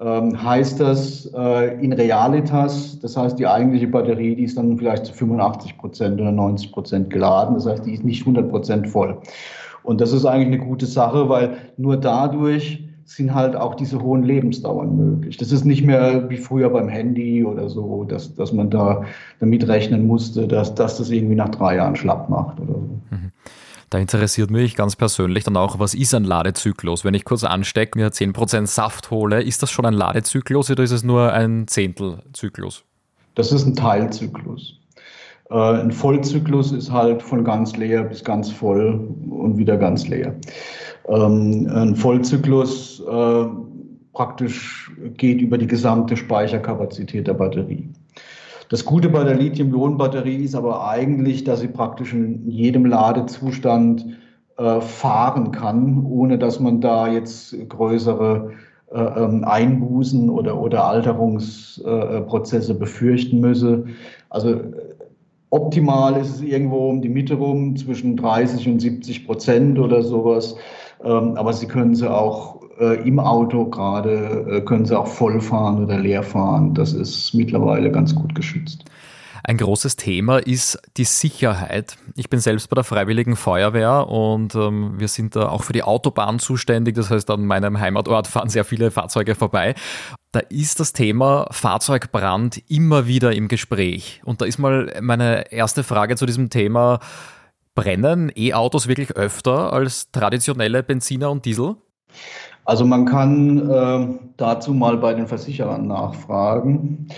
ähm, 0.00 0.42
heißt 0.42 0.80
das 0.80 1.30
äh, 1.34 1.82
in 1.82 1.92
Realitas, 1.92 2.98
das 3.00 3.16
heißt, 3.16 3.38
die 3.38 3.46
eigentliche 3.46 3.86
Batterie, 3.86 4.34
die 4.34 4.44
ist 4.44 4.56
dann 4.56 4.78
vielleicht 4.78 5.06
zu 5.06 5.12
85 5.12 5.76
Prozent 5.76 6.20
oder 6.20 6.32
90 6.32 6.72
Prozent 6.72 7.10
geladen. 7.10 7.54
Das 7.54 7.66
heißt, 7.66 7.84
die 7.84 7.92
ist 7.92 8.04
nicht 8.04 8.22
100 8.22 8.48
Prozent 8.50 8.88
voll. 8.88 9.20
Und 9.82 10.00
das 10.00 10.12
ist 10.12 10.24
eigentlich 10.24 10.58
eine 10.58 10.66
gute 10.66 10.86
Sache, 10.86 11.28
weil 11.28 11.56
nur 11.76 11.96
dadurch 11.96 12.84
sind 13.16 13.34
halt 13.34 13.56
auch 13.56 13.74
diese 13.74 14.00
hohen 14.00 14.22
Lebensdauern 14.22 14.96
möglich. 14.96 15.36
Das 15.36 15.50
ist 15.50 15.64
nicht 15.64 15.84
mehr 15.84 16.30
wie 16.30 16.36
früher 16.36 16.70
beim 16.70 16.88
Handy 16.88 17.44
oder 17.44 17.68
so, 17.68 18.04
dass, 18.04 18.36
dass 18.36 18.52
man 18.52 18.70
da 18.70 19.02
damit 19.40 19.66
rechnen 19.66 20.06
musste, 20.06 20.46
dass, 20.46 20.76
dass 20.76 20.98
das 20.98 21.10
irgendwie 21.10 21.34
nach 21.34 21.48
drei 21.48 21.76
Jahren 21.76 21.96
schlapp 21.96 22.28
macht 22.28 22.60
oder 22.60 22.74
so. 22.74 23.00
Mhm. 23.10 23.32
Da 23.90 23.98
interessiert 23.98 24.52
mich 24.52 24.76
ganz 24.76 24.94
persönlich 24.94 25.42
dann 25.42 25.56
auch, 25.56 25.80
was 25.80 25.94
ist 25.94 26.14
ein 26.14 26.22
Ladezyklus? 26.22 27.04
Wenn 27.04 27.14
ich 27.14 27.24
kurz 27.24 27.42
anstecke, 27.42 27.98
mir 27.98 28.10
10% 28.10 28.66
Saft 28.66 29.10
hole, 29.10 29.42
ist 29.42 29.64
das 29.64 29.72
schon 29.72 29.84
ein 29.84 29.94
Ladezyklus 29.94 30.70
oder 30.70 30.84
ist 30.84 30.92
es 30.92 31.02
nur 31.02 31.32
ein 31.32 31.66
Zehntelzyklus? 31.66 32.84
Das 33.34 33.50
ist 33.50 33.66
ein 33.66 33.74
Teilzyklus. 33.74 34.78
Äh, 35.50 35.54
ein 35.54 35.90
Vollzyklus 35.90 36.70
ist 36.70 36.92
halt 36.92 37.22
von 37.22 37.42
ganz 37.42 37.76
leer 37.76 38.04
bis 38.04 38.22
ganz 38.22 38.52
voll 38.52 39.08
und 39.28 39.58
wieder 39.58 39.76
ganz 39.76 40.06
leer. 40.06 40.36
Ähm, 41.10 41.68
ein 41.74 41.96
Vollzyklus 41.96 43.00
äh, 43.00 43.44
praktisch 44.12 44.92
geht 45.16 45.40
über 45.40 45.58
die 45.58 45.66
gesamte 45.66 46.16
Speicherkapazität 46.16 47.26
der 47.26 47.34
Batterie. 47.34 47.88
Das 48.68 48.84
Gute 48.84 49.08
bei 49.08 49.24
der 49.24 49.34
Lithium-Ionen-Batterie 49.34 50.44
ist 50.44 50.54
aber 50.54 50.88
eigentlich, 50.88 51.42
dass 51.42 51.60
sie 51.60 51.68
praktisch 51.68 52.12
in 52.12 52.48
jedem 52.48 52.86
Ladezustand 52.86 54.06
äh, 54.58 54.80
fahren 54.80 55.50
kann, 55.50 56.06
ohne 56.06 56.38
dass 56.38 56.60
man 56.60 56.80
da 56.80 57.08
jetzt 57.08 57.56
größere 57.68 58.52
äh, 58.92 59.00
ähm, 59.00 59.42
Einbußen 59.42 60.30
oder, 60.30 60.60
oder 60.60 60.84
Alterungsprozesse 60.84 62.74
befürchten 62.74 63.40
müsse. 63.40 63.86
Also 64.28 64.60
optimal 65.50 66.20
ist 66.20 66.36
es 66.36 66.40
irgendwo 66.40 66.90
um 66.90 67.02
die 67.02 67.08
Mitte 67.08 67.34
rum, 67.34 67.74
zwischen 67.76 68.16
30 68.16 68.68
und 68.68 68.80
70 68.80 69.26
Prozent 69.26 69.78
oder 69.80 70.02
sowas. 70.02 70.54
Ähm, 71.04 71.36
aber 71.36 71.52
Sie 71.52 71.66
können 71.66 71.94
sie 71.94 72.10
auch 72.10 72.60
äh, 72.80 73.06
im 73.06 73.18
Auto 73.18 73.66
gerade, 73.66 74.46
äh, 74.50 74.60
können 74.62 74.84
sie 74.84 74.98
auch 74.98 75.06
voll 75.06 75.40
fahren 75.40 75.84
oder 75.84 75.98
leer 75.98 76.22
fahren. 76.22 76.74
Das 76.74 76.92
ist 76.92 77.34
mittlerweile 77.34 77.90
ganz 77.90 78.14
gut 78.14 78.34
geschützt. 78.34 78.84
Ein 79.42 79.56
großes 79.56 79.96
Thema 79.96 80.38
ist 80.38 80.78
die 80.96 81.04
Sicherheit. 81.04 81.96
Ich 82.14 82.28
bin 82.28 82.40
selbst 82.40 82.68
bei 82.68 82.74
der 82.74 82.84
Freiwilligen 82.84 83.36
Feuerwehr 83.36 84.06
und 84.08 84.54
ähm, 84.54 84.94
wir 84.98 85.08
sind 85.08 85.34
da 85.34 85.48
auch 85.48 85.62
für 85.62 85.72
die 85.72 85.82
Autobahn 85.82 86.38
zuständig. 86.38 86.94
Das 86.94 87.10
heißt, 87.10 87.30
an 87.30 87.46
meinem 87.46 87.80
Heimatort 87.80 88.26
fahren 88.28 88.48
sehr 88.48 88.64
viele 88.64 88.90
Fahrzeuge 88.90 89.34
vorbei. 89.34 89.74
Da 90.32 90.40
ist 90.40 90.78
das 90.78 90.92
Thema 90.92 91.48
Fahrzeugbrand 91.50 92.62
immer 92.70 93.06
wieder 93.06 93.32
im 93.32 93.48
Gespräch. 93.48 94.20
Und 94.24 94.40
da 94.40 94.44
ist 94.44 94.58
mal 94.58 94.94
meine 95.00 95.50
erste 95.52 95.84
Frage 95.84 96.16
zu 96.16 96.26
diesem 96.26 96.50
Thema. 96.50 97.00
Brennen 97.74 98.30
E-Autos 98.34 98.88
wirklich 98.88 99.12
öfter 99.16 99.72
als 99.72 100.10
traditionelle 100.10 100.82
Benziner 100.82 101.30
und 101.30 101.44
Diesel? 101.44 101.76
Also 102.64 102.84
man 102.84 103.06
kann 103.06 103.70
äh, 103.70 104.18
dazu 104.36 104.74
mal 104.74 104.96
bei 104.98 105.14
den 105.14 105.26
Versicherern 105.26 105.86
nachfragen. 105.86 107.08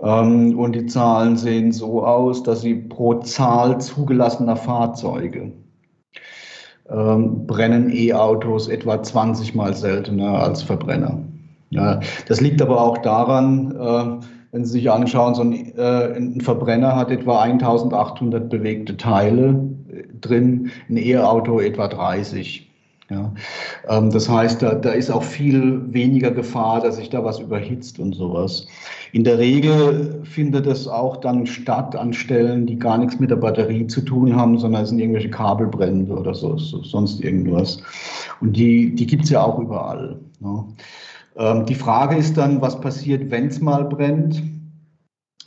Ähm, 0.00 0.58
und 0.58 0.74
die 0.74 0.86
Zahlen 0.86 1.36
sehen 1.36 1.72
so 1.72 2.04
aus, 2.04 2.42
dass 2.42 2.60
sie 2.60 2.74
pro 2.74 3.14
Zahl 3.14 3.80
zugelassener 3.80 4.56
Fahrzeuge 4.56 5.52
ähm, 6.88 7.46
brennen 7.46 7.90
E-Autos 7.90 8.68
etwa 8.68 9.02
20 9.02 9.54
mal 9.54 9.74
seltener 9.74 10.40
als 10.40 10.62
Verbrenner. 10.62 11.18
Ja, 11.70 12.00
das 12.28 12.40
liegt 12.40 12.62
aber 12.62 12.80
auch 12.80 12.98
daran, 12.98 13.74
äh, 13.74 14.26
wenn 14.52 14.64
Sie 14.64 14.72
sich 14.72 14.90
anschauen, 14.90 15.34
so 15.34 15.42
ein, 15.42 15.76
äh, 15.76 16.16
ein 16.16 16.40
Verbrenner 16.40 16.94
hat 16.94 17.10
etwa 17.10 17.40
1800 17.42 18.48
bewegte 18.48 18.96
Teile 18.96 19.73
drin, 20.20 20.70
ein 20.88 20.96
E-Auto 20.96 21.60
etwa 21.60 21.88
30. 21.88 22.70
Ja, 23.10 23.34
ähm, 23.88 24.10
das 24.10 24.28
heißt, 24.28 24.62
da, 24.62 24.74
da 24.74 24.92
ist 24.92 25.10
auch 25.10 25.22
viel 25.22 25.92
weniger 25.92 26.30
Gefahr, 26.30 26.80
dass 26.80 26.96
sich 26.96 27.10
da 27.10 27.22
was 27.22 27.38
überhitzt 27.38 27.98
und 27.98 28.14
sowas. 28.14 28.66
In 29.12 29.24
der 29.24 29.38
Regel 29.38 30.22
findet 30.24 30.66
es 30.66 30.88
auch 30.88 31.18
dann 31.18 31.46
statt 31.46 31.94
an 31.96 32.14
Stellen, 32.14 32.66
die 32.66 32.78
gar 32.78 32.96
nichts 32.96 33.20
mit 33.20 33.30
der 33.30 33.36
Batterie 33.36 33.86
zu 33.86 34.00
tun 34.00 34.34
haben, 34.34 34.58
sondern 34.58 34.82
es 34.82 34.88
sind 34.88 35.00
irgendwelche 35.00 35.30
Kabelbrände 35.30 36.14
oder 36.14 36.34
so, 36.34 36.56
so 36.56 36.82
sonst 36.82 37.20
irgendwas. 37.20 37.82
Und 38.40 38.56
die, 38.56 38.94
die 38.94 39.06
gibt 39.06 39.24
es 39.24 39.30
ja 39.30 39.42
auch 39.42 39.58
überall. 39.58 40.18
Ja. 40.40 40.64
Ähm, 41.36 41.66
die 41.66 41.74
Frage 41.74 42.16
ist 42.16 42.38
dann, 42.38 42.62
was 42.62 42.80
passiert, 42.80 43.30
wenn 43.30 43.48
es 43.48 43.60
mal 43.60 43.84
brennt? 43.84 44.42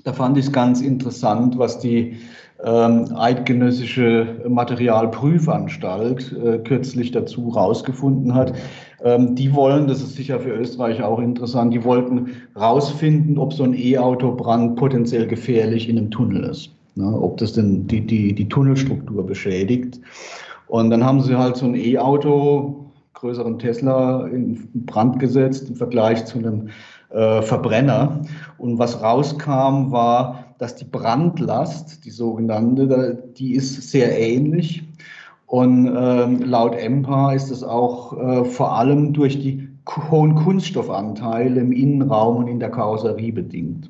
Da 0.04 0.14
fand 0.14 0.38
ich 0.38 0.46
es 0.46 0.52
ganz 0.52 0.80
interessant, 0.80 1.58
was 1.58 1.80
die 1.80 2.18
ähm, 2.64 3.16
Eidgenössische 3.16 4.42
Materialprüfanstalt 4.48 6.36
äh, 6.44 6.58
kürzlich 6.60 7.12
dazu 7.12 7.50
rausgefunden 7.50 8.34
hat. 8.34 8.54
Ähm, 9.04 9.36
die 9.36 9.54
wollen, 9.54 9.88
das 9.88 10.02
ist 10.02 10.16
sicher 10.16 10.40
für 10.40 10.52
Österreich 10.52 11.04
auch 11.04 11.20
interessant, 11.20 11.74
die 11.74 11.84
wollten 11.84 12.32
rausfinden, 12.60 13.38
ob 13.38 13.54
so 13.54 13.64
ein 13.64 13.76
E-Autobrand 13.76 14.76
potenziell 14.76 15.28
gefährlich 15.28 15.88
in 15.88 15.98
einem 15.98 16.12
Tunnel 16.12 16.44
ist. 16.46 16.72
Ne? 16.96 17.06
Ob 17.06 17.38
das 17.38 17.54
denn 17.54 17.86
die, 17.88 18.06
die, 18.06 18.34
die 18.34 18.50
Tunnelstruktur 18.50 19.26
beschädigt. 19.26 20.00
Und 20.68 20.90
dann 20.90 21.06
haben 21.06 21.22
sie 21.22 21.38
halt 21.38 21.58
so 21.58 21.66
ein 21.66 21.76
E-Auto 21.76 22.88
größeren 23.14 23.58
Tesla 23.58 24.28
in 24.28 24.70
Brand 24.86 25.20
gesetzt 25.20 25.70
im 25.70 25.76
Vergleich 25.76 26.26
zu 26.26 26.38
einem 26.38 26.70
äh, 27.10 27.42
Verbrenner. 27.42 28.22
Und 28.58 28.78
was 28.78 29.02
rauskam, 29.02 29.92
war, 29.92 30.47
dass 30.58 30.76
die 30.76 30.86
Brandlast, 30.86 32.04
die 32.06 32.12
sogenannte, 32.12 33.24
die 33.38 33.54
ist 33.54 33.90
sehr 33.90 34.18
ähnlich. 34.18 34.84
Und 35.46 35.88
ähm, 35.98 36.42
laut 36.42 36.76
EMPA 36.76 37.32
ist 37.34 37.52
es 37.52 37.64
auch 37.64 38.18
äh, 38.18 38.46
vor 38.46 38.78
allem 38.78 39.14
durch 39.14 39.40
die 39.40 39.70
hohen 40.12 40.36
Kunststoffanteile 40.36 41.62
im 41.62 41.72
Innenraum 41.72 42.38
und 42.38 42.48
in 42.48 42.60
der 42.60 42.70
Karosserie 42.70 43.32
bedingt. 43.32 43.90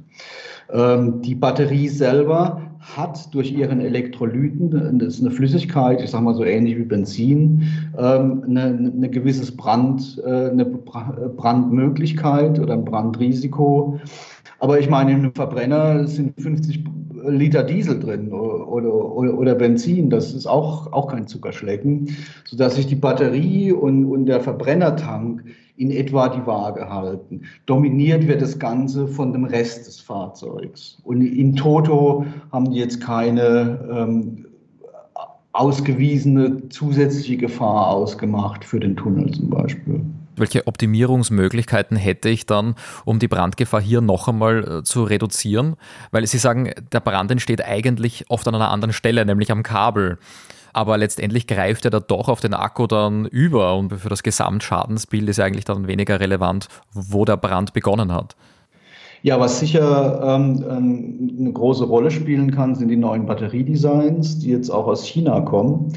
Ähm, 0.71 1.21
die 1.21 1.33
Batterie 1.35 1.87
selber 1.87 2.61
hat 2.95 3.33
durch 3.33 3.51
ihren 3.51 3.81
Elektrolyten, 3.81 4.99
das 4.99 5.15
ist 5.15 5.21
eine 5.21 5.31
Flüssigkeit, 5.31 6.01
ich 6.01 6.11
sage 6.11 6.23
mal 6.23 6.35
so 6.35 6.43
ähnlich 6.45 6.77
wie 6.77 6.83
Benzin, 6.83 7.63
ähm, 7.97 8.43
eine, 8.47 8.91
eine 8.95 9.09
gewisses 9.09 9.55
Brand, 9.55 10.21
äh, 10.25 10.49
eine 10.49 10.65
Brandmöglichkeit 10.65 12.59
oder 12.59 12.73
ein 12.73 12.85
Brandrisiko. 12.85 13.99
Aber 14.59 14.79
ich 14.79 14.89
meine, 14.89 15.11
in 15.11 15.19
einem 15.19 15.33
Verbrenner 15.33 16.07
sind 16.07 16.39
50 16.41 16.83
Liter 17.27 17.63
Diesel 17.63 17.99
drin 17.99 18.31
oder, 18.31 19.11
oder, 19.13 19.37
oder 19.37 19.55
Benzin. 19.55 20.09
Das 20.09 20.33
ist 20.33 20.47
auch, 20.47 20.91
auch 20.93 21.07
kein 21.07 21.27
Zuckerschlecken, 21.27 22.15
sodass 22.45 22.75
sich 22.75 22.87
die 22.87 22.95
Batterie 22.95 23.71
und, 23.71 24.05
und 24.05 24.25
der 24.25 24.41
Verbrennertank 24.41 25.43
in 25.77 25.91
etwa 25.91 26.29
die 26.29 26.45
Waage 26.45 26.89
halten. 26.89 27.41
Dominiert 27.67 28.27
wird 28.27 28.41
das 28.41 28.57
Ganze 28.57 29.07
von 29.07 29.31
dem 29.31 29.45
Rest 29.45 29.87
des 29.87 29.99
Fahrzeugs. 29.99 30.97
Und 31.03 31.21
in 31.21 31.55
Toto 31.55 32.25
haben 32.51 32.71
die 32.71 32.79
jetzt 32.79 33.01
keine 33.01 33.79
ähm, 33.91 34.45
ausgewiesene 35.51 36.69
zusätzliche 36.69 37.37
Gefahr 37.37 37.89
ausgemacht 37.89 38.65
für 38.65 38.79
den 38.79 38.95
Tunnel 38.95 39.31
zum 39.31 39.49
Beispiel. 39.49 40.01
Welche 40.37 40.67
Optimierungsmöglichkeiten 40.67 41.97
hätte 41.97 42.29
ich 42.29 42.45
dann, 42.45 42.75
um 43.05 43.19
die 43.19 43.27
Brandgefahr 43.27 43.81
hier 43.81 44.01
noch 44.01 44.27
einmal 44.27 44.79
äh, 44.79 44.83
zu 44.83 45.03
reduzieren? 45.03 45.75
Weil 46.11 46.25
Sie 46.27 46.37
sagen, 46.37 46.71
der 46.91 46.99
Brand 46.99 47.31
entsteht 47.31 47.63
eigentlich 47.65 48.25
oft 48.29 48.47
an 48.47 48.55
einer 48.55 48.71
anderen 48.71 48.93
Stelle, 48.93 49.25
nämlich 49.25 49.51
am 49.51 49.63
Kabel. 49.63 50.19
Aber 50.73 50.97
letztendlich 50.97 51.47
greift 51.47 51.85
er 51.85 51.91
da 51.91 51.99
doch 51.99 52.29
auf 52.29 52.39
den 52.39 52.53
Akku 52.53 52.85
dann 52.85 53.25
über 53.25 53.75
und 53.75 53.91
für 53.93 54.09
das 54.09 54.21
Gesamtschadensbild 54.21 55.27
ist 55.27 55.39
eigentlich 55.39 55.65
dann 55.65 55.87
weniger 55.87 56.19
relevant, 56.19 56.67
wo 56.93 57.25
der 57.25 57.37
Brand 57.37 57.73
begonnen 57.73 58.13
hat. 58.13 58.35
Ja, 59.23 59.39
was 59.39 59.59
sicher 59.59 60.21
ähm, 60.23 60.63
ähm, 60.69 61.37
eine 61.39 61.51
große 61.51 61.83
Rolle 61.85 62.11
spielen 62.11 62.51
kann, 62.51 62.75
sind 62.75 62.89
die 62.89 62.97
neuen 62.97 63.25
Batteriedesigns, 63.25 64.39
die 64.39 64.51
jetzt 64.51 64.69
auch 64.69 64.85
aus 64.85 65.05
China 65.05 65.41
kommen. 65.41 65.91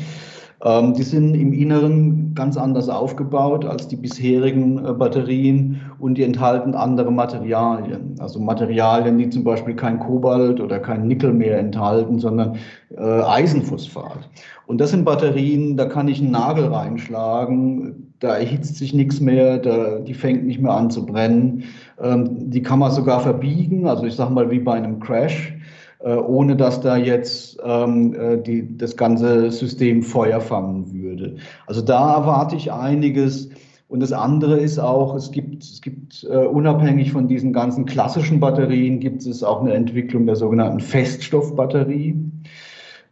Ähm, 0.62 0.92
die 0.92 1.02
sind 1.02 1.34
im 1.34 1.54
Inneren 1.54 2.34
ganz 2.34 2.56
anders 2.58 2.88
aufgebaut 2.90 3.64
als 3.64 3.88
die 3.88 3.96
bisherigen 3.96 4.84
äh, 4.84 4.92
Batterien 4.92 5.80
und 5.98 6.16
die 6.16 6.22
enthalten 6.22 6.74
andere 6.74 7.10
Materialien. 7.10 8.14
Also 8.18 8.38
Materialien, 8.40 9.16
die 9.16 9.30
zum 9.30 9.42
Beispiel 9.42 9.74
kein 9.74 9.98
Kobalt 9.98 10.60
oder 10.60 10.78
kein 10.78 11.06
Nickel 11.06 11.32
mehr 11.32 11.58
enthalten, 11.58 12.18
sondern 12.18 12.56
äh, 12.94 13.00
Eisenphosphat. 13.00 14.28
Und 14.66 14.80
das 14.80 14.90
sind 14.90 15.04
Batterien, 15.04 15.78
da 15.78 15.86
kann 15.86 16.08
ich 16.08 16.20
einen 16.20 16.32
Nagel 16.32 16.66
reinschlagen, 16.66 18.12
da 18.20 18.36
erhitzt 18.36 18.76
sich 18.76 18.92
nichts 18.92 19.18
mehr, 19.18 19.56
da, 19.58 19.98
die 19.98 20.14
fängt 20.14 20.46
nicht 20.46 20.60
mehr 20.60 20.72
an 20.72 20.90
zu 20.90 21.06
brennen. 21.06 21.64
Ähm, 22.02 22.50
die 22.50 22.62
kann 22.62 22.80
man 22.80 22.92
sogar 22.92 23.20
verbiegen, 23.20 23.86
also 23.86 24.04
ich 24.04 24.14
sage 24.14 24.32
mal 24.32 24.50
wie 24.50 24.58
bei 24.58 24.74
einem 24.74 25.00
Crash. 25.00 25.54
Äh, 26.02 26.14
ohne 26.14 26.56
dass 26.56 26.80
da 26.80 26.96
jetzt 26.96 27.58
ähm, 27.62 28.14
äh, 28.14 28.38
die, 28.38 28.78
das 28.78 28.96
ganze 28.96 29.50
System 29.50 30.02
Feuer 30.02 30.40
fangen 30.40 30.90
würde. 30.94 31.36
Also 31.66 31.82
da 31.82 32.14
erwarte 32.16 32.56
ich 32.56 32.72
einiges. 32.72 33.50
Und 33.88 34.00
das 34.00 34.12
andere 34.12 34.58
ist 34.58 34.78
auch, 34.78 35.14
es 35.14 35.30
gibt, 35.30 35.62
es 35.62 35.82
gibt 35.82 36.24
äh, 36.24 36.36
unabhängig 36.36 37.12
von 37.12 37.28
diesen 37.28 37.52
ganzen 37.52 37.84
klassischen 37.84 38.40
Batterien, 38.40 39.00
gibt 39.00 39.26
es 39.26 39.42
auch 39.42 39.60
eine 39.60 39.74
Entwicklung 39.74 40.24
der 40.24 40.36
sogenannten 40.36 40.80
Feststoffbatterie. 40.80 42.16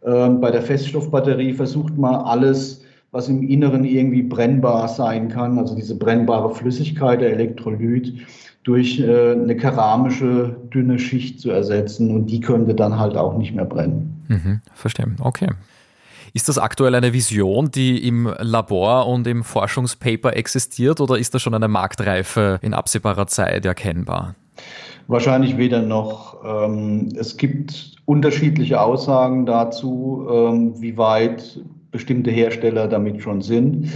Ähm, 0.07 0.41
bei 0.41 0.51
der 0.51 0.63
Feststoffbatterie 0.63 1.53
versucht 1.53 1.99
man 1.99 2.15
alles, 2.15 2.83
was 3.11 3.29
im 3.29 3.43
Inneren 3.43 3.85
irgendwie 3.85 4.23
brennbar 4.23 4.89
sein 4.89 5.29
kann, 5.29 5.59
also 5.59 5.75
diese 5.75 5.99
brennbare 5.99 6.55
Flüssigkeit, 6.55 7.21
der 7.21 7.33
Elektrolyt, 7.33 8.15
durch 8.69 9.01
äh, 9.01 9.33
eine 9.33 9.57
keramische 9.57 10.55
dünne 10.75 10.99
Schicht 10.99 11.41
zu 11.41 11.51
ersetzen 11.51 12.11
und 12.15 12.27
die 12.27 12.41
könnte 12.41 12.75
dann 12.75 12.99
halt 12.99 13.17
auch 13.17 13.39
nicht 13.39 13.55
mehr 13.55 13.65
brennen. 13.65 14.23
Mhm, 14.29 14.61
verstehe. 14.75 15.07
Okay. 15.21 15.49
Ist 16.35 16.51
das 16.51 16.59
aktuell 16.59 16.95
eine 16.95 17.15
Vision, 17.15 17.71
die 17.71 18.07
im 18.07 18.31
Labor 18.39 19.07
und 19.07 19.27
im 19.27 19.43
Forschungspaper 19.43 20.37
existiert 20.37 21.01
oder 21.01 21.17
ist 21.19 21.35
da 21.35 21.39
schon 21.39 21.55
eine 21.55 21.67
Marktreife 21.67 22.59
in 22.61 22.75
absehbarer 22.75 23.27
Zeit 23.27 23.65
erkennbar? 23.65 24.35
Wahrscheinlich 25.07 25.57
weder 25.57 25.81
noch. 25.81 26.37
Ähm, 26.45 27.09
es 27.19 27.39
gibt 27.39 27.97
unterschiedliche 28.05 28.83
Aussagen 28.83 29.47
dazu, 29.47 30.29
ähm, 30.31 30.75
wie 30.79 30.99
weit 30.99 31.59
bestimmte 31.91 32.31
Hersteller 32.31 32.87
damit 32.87 33.23
schon 33.23 33.41
sind. 33.41 33.89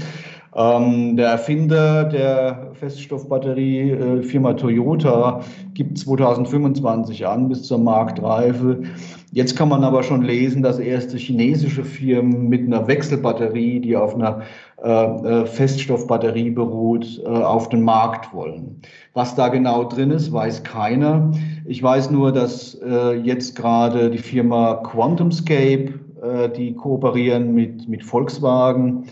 Ähm, 0.55 1.17
der 1.17 1.29
Erfinder 1.29 2.05
der 2.05 2.73
Feststoffbatterie, 2.75 3.91
äh, 3.91 4.23
Firma 4.23 4.53
Toyota, 4.53 5.41
gibt 5.73 5.97
2025 5.97 7.27
an 7.27 7.49
bis 7.49 7.63
zur 7.63 7.79
Marktreife. 7.79 8.83
Jetzt 9.31 9.57
kann 9.57 9.71
man 9.71 9.83
aber 9.83 10.03
schon 10.03 10.21
lesen, 10.21 10.63
dass 10.63 10.79
erste 10.79 11.17
chinesische 11.17 11.85
Firmen 11.85 12.51
mit 12.51 12.67
einer 12.67 12.87
Wechselbatterie, 12.87 13.81
die 13.81 13.97
auf 13.97 14.15
einer 14.15 14.43
äh, 14.83 14.89
äh 14.89 15.47
Feststoffbatterie 15.47 16.51
beruht, 16.51 17.23
äh, 17.25 17.29
auf 17.29 17.71
den 17.71 17.81
Markt 17.81 18.35
wollen. 18.35 18.83
Was 19.15 19.35
da 19.35 19.49
genau 19.49 19.85
drin 19.85 20.11
ist, 20.11 20.35
weiß 20.35 20.65
keiner. 20.65 21.31
Ich 21.65 21.83
weiß 21.83 22.11
nur, 22.11 22.31
dass 22.31 22.75
äh, 22.75 23.15
jetzt 23.15 23.57
gerade 23.57 24.11
die 24.11 24.19
Firma 24.19 24.75
QuantumScape, 24.75 25.95
äh, 26.23 26.51
die 26.55 26.75
kooperieren 26.75 27.55
mit, 27.55 27.89
mit 27.89 28.05
Volkswagen, 28.05 29.05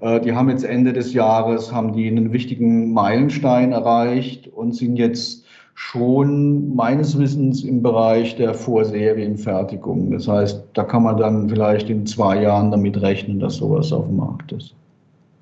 die 0.00 0.32
haben 0.32 0.48
jetzt 0.48 0.64
Ende 0.64 0.92
des 0.92 1.12
Jahres 1.12 1.72
haben 1.72 1.92
die 1.92 2.06
einen 2.06 2.32
wichtigen 2.32 2.92
Meilenstein 2.92 3.72
erreicht 3.72 4.46
und 4.46 4.76
sind 4.76 4.96
jetzt 4.96 5.44
schon 5.74 6.74
meines 6.74 7.18
Wissens 7.18 7.64
im 7.64 7.82
Bereich 7.82 8.36
der 8.36 8.54
Vorserienfertigung. 8.54 10.10
Das 10.10 10.28
heißt, 10.28 10.64
da 10.74 10.84
kann 10.84 11.02
man 11.02 11.16
dann 11.16 11.48
vielleicht 11.48 11.90
in 11.90 12.06
zwei 12.06 12.42
Jahren 12.42 12.70
damit 12.70 13.00
rechnen, 13.00 13.40
dass 13.40 13.56
sowas 13.56 13.92
auf 13.92 14.06
dem 14.06 14.16
Markt 14.16 14.52
ist. 14.52 14.74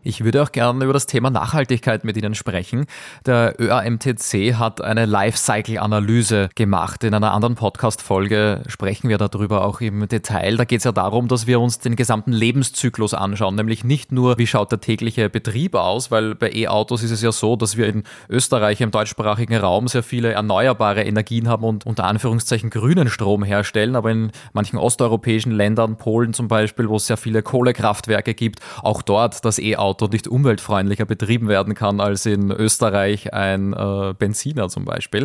Ich 0.06 0.22
würde 0.22 0.40
auch 0.40 0.52
gerne 0.52 0.84
über 0.84 0.92
das 0.92 1.06
Thema 1.06 1.30
Nachhaltigkeit 1.30 2.04
mit 2.04 2.16
Ihnen 2.16 2.36
sprechen. 2.36 2.86
Der 3.26 3.56
ÖAMTC 3.58 4.54
hat 4.54 4.80
eine 4.80 5.04
Lifecycle-Analyse 5.04 6.48
gemacht. 6.54 7.02
In 7.02 7.12
einer 7.12 7.32
anderen 7.32 7.56
Podcast-Folge 7.56 8.62
sprechen 8.68 9.08
wir 9.08 9.18
darüber 9.18 9.64
auch 9.64 9.80
im 9.80 10.06
Detail. 10.06 10.58
Da 10.58 10.64
geht 10.64 10.78
es 10.78 10.84
ja 10.84 10.92
darum, 10.92 11.26
dass 11.26 11.48
wir 11.48 11.58
uns 11.58 11.80
den 11.80 11.96
gesamten 11.96 12.30
Lebenszyklus 12.30 13.14
anschauen, 13.14 13.56
nämlich 13.56 13.82
nicht 13.82 14.12
nur, 14.12 14.38
wie 14.38 14.46
schaut 14.46 14.70
der 14.70 14.80
tägliche 14.80 15.28
Betrieb 15.28 15.74
aus, 15.74 16.12
weil 16.12 16.36
bei 16.36 16.52
E-Autos 16.52 17.02
ist 17.02 17.10
es 17.10 17.20
ja 17.20 17.32
so, 17.32 17.56
dass 17.56 17.76
wir 17.76 17.88
in 17.88 18.04
Österreich 18.28 18.80
im 18.82 18.92
deutschsprachigen 18.92 19.56
Raum 19.56 19.88
sehr 19.88 20.04
viele 20.04 20.30
erneuerbare 20.30 21.02
Energien 21.02 21.48
haben 21.48 21.64
und 21.64 21.84
unter 21.84 22.04
Anführungszeichen 22.04 22.70
grünen 22.70 23.08
Strom 23.08 23.42
herstellen, 23.42 23.96
aber 23.96 24.12
in 24.12 24.30
manchen 24.52 24.78
osteuropäischen 24.78 25.50
Ländern, 25.50 25.96
Polen 25.96 26.32
zum 26.32 26.46
Beispiel, 26.46 26.88
wo 26.88 26.94
es 26.94 27.08
sehr 27.08 27.16
viele 27.16 27.42
Kohlekraftwerke 27.42 28.34
gibt, 28.34 28.60
auch 28.84 29.02
dort 29.02 29.44
das 29.44 29.58
E-Auto 29.58 29.95
Auto 29.96 30.12
nicht 30.12 30.28
umweltfreundlicher 30.28 31.06
betrieben 31.06 31.48
werden 31.48 31.74
kann 31.74 32.00
als 32.00 32.26
in 32.26 32.50
Österreich 32.50 33.32
ein 33.32 33.72
äh, 33.72 34.14
Benziner 34.18 34.68
zum 34.68 34.84
Beispiel. 34.84 35.22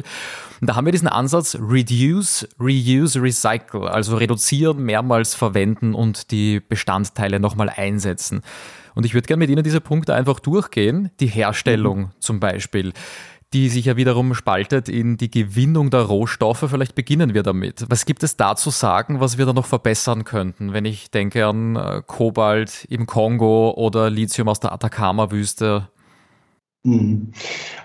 Und 0.61 0.69
da 0.69 0.75
haben 0.75 0.85
wir 0.85 0.93
diesen 0.93 1.09
Ansatz 1.09 1.57
Reduce, 1.59 2.47
Reuse, 2.57 3.21
Recycle, 3.21 3.89
also 3.89 4.15
reduzieren, 4.15 4.83
mehrmals 4.83 5.35
verwenden 5.35 5.93
und 5.93 6.31
die 6.31 6.61
Bestandteile 6.61 7.41
nochmal 7.41 7.69
einsetzen. 7.69 8.41
Und 8.95 9.05
ich 9.05 9.13
würde 9.13 9.27
gerne 9.27 9.39
mit 9.39 9.49
Ihnen 9.49 9.63
diese 9.63 9.81
Punkte 9.81 10.13
einfach 10.13 10.39
durchgehen. 10.39 11.11
Die 11.19 11.27
Herstellung 11.27 11.99
mhm. 11.99 12.09
zum 12.19 12.39
Beispiel 12.39 12.93
die 13.53 13.67
sich 13.67 13.85
ja 13.85 13.97
wiederum 13.97 14.33
spaltet 14.33 14.87
in 14.87 15.17
die 15.17 15.29
Gewinnung 15.29 15.89
der 15.89 16.03
Rohstoffe. 16.03 16.65
Vielleicht 16.67 16.95
beginnen 16.95 17.33
wir 17.33 17.43
damit. 17.43 17.85
Was 17.89 18.05
gibt 18.05 18.23
es 18.23 18.37
da 18.37 18.55
zu 18.55 18.69
sagen, 18.69 19.19
was 19.19 19.37
wir 19.37 19.45
da 19.45 19.53
noch 19.53 19.65
verbessern 19.65 20.23
könnten, 20.23 20.71
wenn 20.71 20.85
ich 20.85 21.11
denke 21.11 21.45
an 21.45 21.75
äh, 21.75 22.01
Kobalt 22.05 22.85
im 22.89 23.05
Kongo 23.07 23.71
oder 23.71 24.09
Lithium 24.09 24.47
aus 24.47 24.61
der 24.61 24.71
Atacama-Wüste? 24.71 25.89
Mhm. 26.83 27.31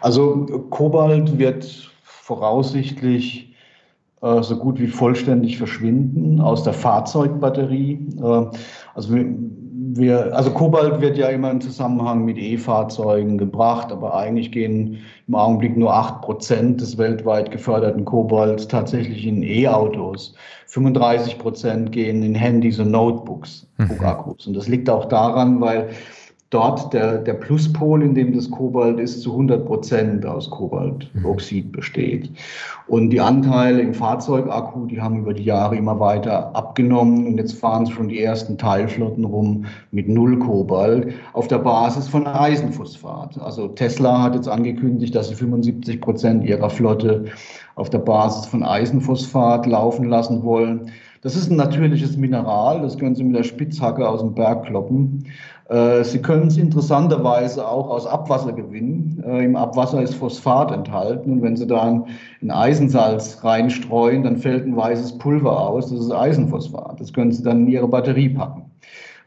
Also 0.01 0.47
Kobalt 0.71 1.37
wird 1.39 1.91
voraussichtlich 2.03 3.55
äh, 4.23 4.43
so 4.43 4.57
gut 4.57 4.79
wie 4.79 4.89
vollständig 4.89 5.59
verschwinden 5.59 6.41
aus 6.41 6.63
der 6.63 6.73
Fahrzeugbatterie. 6.75 8.09
Äh, 8.19 8.47
also 8.95 9.15
wir, 9.15 9.35
wir, 9.99 10.35
also 10.35 10.51
Kobalt 10.51 11.01
wird 11.01 11.17
ja 11.17 11.29
immer 11.29 11.51
im 11.51 11.61
Zusammenhang 11.61 12.25
mit 12.25 12.39
E-Fahrzeugen 12.39 13.39
gebracht, 13.39 13.91
aber 13.93 14.15
eigentlich 14.15 14.53
gehen 14.53 14.99
im 15.29 15.35
Augenblick 15.35 15.77
nur 15.77 15.93
8% 15.95 16.77
des 16.77 16.99
weltweit 16.99 17.51
geförderten 17.51 18.05
Kobalts 18.05 18.69
tatsächlich 18.69 19.27
in 19.27 19.43
E-Autos. 19.43 20.35
35% 20.69 21.91
gehen 21.91 22.23
in 22.23 22.35
Handys 22.35 22.79
und 22.79 22.91
Notebooks, 22.91 23.67
mhm. 23.79 24.05
Akkus. 24.05 24.47
Und 24.47 24.55
das 24.55 24.69
liegt 24.69 24.91
auch 24.91 25.07
daran, 25.07 25.61
weil 25.61 25.89
dort 26.51 26.93
der, 26.93 27.19
der 27.19 27.35
Pluspol, 27.35 28.03
in 28.03 28.15
dem 28.15 28.33
das 28.33 28.51
Kobalt 28.51 29.01
ist, 29.01 29.23
zu 29.23 29.33
100 29.33 29.67
Prozent 29.67 30.25
aus 30.25 30.49
Kobaltoxid 30.51 31.73
besteht. 31.73 32.31
Und 32.87 33.11
die 33.11 33.21
Anteile 33.21 33.81
im 33.81 33.93
Fahrzeugakku, 33.93 34.87
die 34.87 35.01
haben 35.01 35.19
über 35.19 35.35
die 35.35 35.43
Jahre 35.43 35.77
immer 35.77 35.99
weiter 35.99 36.55
abgenommen 36.55 37.27
und 37.27 37.39
jetzt 37.39 37.59
fahren 37.59 37.87
schon 37.87 38.09
die 38.09 38.23
ersten 38.23 38.57
Teilflotten 38.57 39.25
rum 39.25 39.65
mit 39.91 40.09
Null 40.09 40.39
Kobalt 40.39 41.13
auf 41.33 41.49
der 41.49 41.59
Basis 41.59 42.07
von 42.07 42.27
Eisenphosphat. 42.27 43.41
Also 43.41 43.69
Tesla 43.69 44.23
hat 44.23 44.37
jetzt 44.37 44.49
angekündigt, 44.49 45.15
dass 45.17 45.29
sie 45.29 45.35
75 45.35 46.01
Prozent 46.01 46.45
ihrer 46.45 46.71
Flotte 46.71 47.25
auf 47.75 47.91
der 47.91 47.99
Basis 47.99 48.47
von 48.47 48.63
Eisenphosphat 48.63 49.67
laufen 49.67 50.09
lassen 50.09 50.45
wollen. 50.45 50.93
Das 51.23 51.35
ist 51.35 51.51
ein 51.51 51.57
natürliches 51.57 52.17
Mineral, 52.17 52.83
das 52.83 52.97
können 52.99 53.17
Sie 53.17 53.25
mit 53.25 53.35
der 53.35 53.43
Spitzhacke 53.43 54.09
aus 54.09 54.21
dem 54.21 54.35
Berg 54.35 54.67
kloppen. 54.67 55.25
Äh, 55.69 56.05
Sie 56.05 56.21
können 56.21 56.47
es 56.47 56.57
interessanterweise 56.57 57.67
auch 57.67 57.89
aus 57.89 58.07
Abwasser 58.07 58.53
gewinnen. 58.53 59.23
Äh, 59.27 59.45
Im 59.45 59.57
Abwasser 59.57 60.01
ist 60.03 60.15
Phosphat 60.15 60.71
enthalten 60.71 61.33
und 61.33 61.43
wenn 61.43 61.57
Sie 61.57 61.67
da 61.67 61.83
ein 61.83 62.51
Eisensalz 62.51 63.43
reinstreuen, 63.43 64.23
dann 64.23 64.37
fällt 64.37 64.65
ein 64.65 64.77
weißes 64.77 65.19
Pulver 65.19 65.59
aus. 65.59 65.91
Das 65.91 66.01
ist 66.01 66.13
Eisenphosphat. 66.13 67.01
Das 67.01 67.13
können 67.13 67.33
Sie 67.33 67.43
dann 67.43 67.67
in 67.67 67.69
Ihre 67.69 67.89
Batterie 67.89 68.29
packen. 68.29 68.71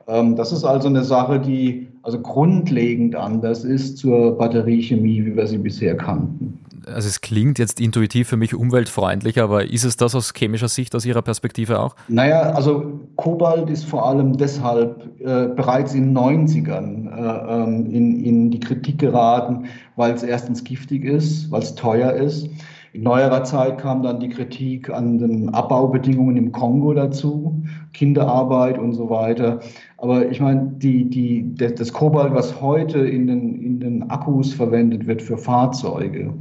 Ähm, 0.08 0.36
das 0.36 0.52
ist 0.52 0.64
also 0.64 0.88
eine 0.88 1.04
Sache, 1.04 1.40
die 1.40 1.88
also 2.04 2.20
grundlegend 2.22 3.16
anders 3.16 3.66
ist 3.66 3.98
zur 3.98 4.38
Batteriechemie, 4.38 5.26
wie 5.26 5.36
wir 5.36 5.48
sie 5.48 5.58
bisher 5.58 5.98
kannten 5.98 6.59
also 6.94 7.08
es 7.08 7.22
klingt 7.22 7.60
jetzt 7.60 7.80
intuitiv 7.80 8.28
für 8.28 8.38
mich 8.38 8.54
umweltfreundlich, 8.54 9.40
aber 9.42 9.66
ist 9.66 9.84
es 9.84 9.98
das 9.98 10.16
aus 10.16 10.34
chemischer 10.34 10.68
Sicht, 10.68 10.96
aus 10.96 11.06
Ihrer 11.06 11.22
Perspektive 11.22 11.80
auch? 11.80 11.96
Naja, 12.08 12.42
also 12.54 13.00
Kobalt 13.16 13.70
ist 13.70 13.86
vor 13.86 14.08
allem 14.08 14.38
deshalb 14.38 15.04
äh, 15.20 15.48
bereits 15.48 15.94
in 15.94 16.14
den 16.14 16.18
90ern 16.18 17.10
äh, 17.10 17.64
ähm, 17.64 17.86
in, 17.92 18.24
in 18.24 18.52
die 18.52 18.60
Kritik 18.60 19.00
geraten, 19.00 19.66
weil 19.96 20.14
es 20.14 20.24
erstens 20.24 20.64
giftig 20.64 21.06
ist, 21.06 21.52
weil 21.52 21.62
es 21.62 21.76
teuer 21.76 22.14
ist. 22.14 22.50
In 22.92 23.04
neuerer 23.04 23.44
Zeit 23.44 23.78
kam 23.78 24.02
dann 24.02 24.20
die 24.20 24.30
Kritik 24.30 24.90
an 24.90 25.20
den 25.20 25.50
Abbaubedingungen 25.50 26.36
im 26.38 26.52
Kongo 26.52 26.94
dazu, 26.94 27.64
Kinderarbeit 27.94 28.80
und 28.80 28.94
so 28.94 29.12
weiter. 29.12 29.60
Aber 29.98 30.28
ich 30.30 30.40
meine, 30.40 30.72
die, 30.78 31.08
die, 31.08 31.54
das 31.54 31.94
Kobalt, 31.94 32.34
was 32.34 32.60
heute 32.62 33.00
in 33.00 33.28
den, 33.28 33.62
in 33.62 33.80
den 33.80 34.10
Akkus 34.10 34.54
verwendet 34.54 35.06
wird 35.06 35.22
für 35.22 35.38
Fahrzeuge, 35.38 36.34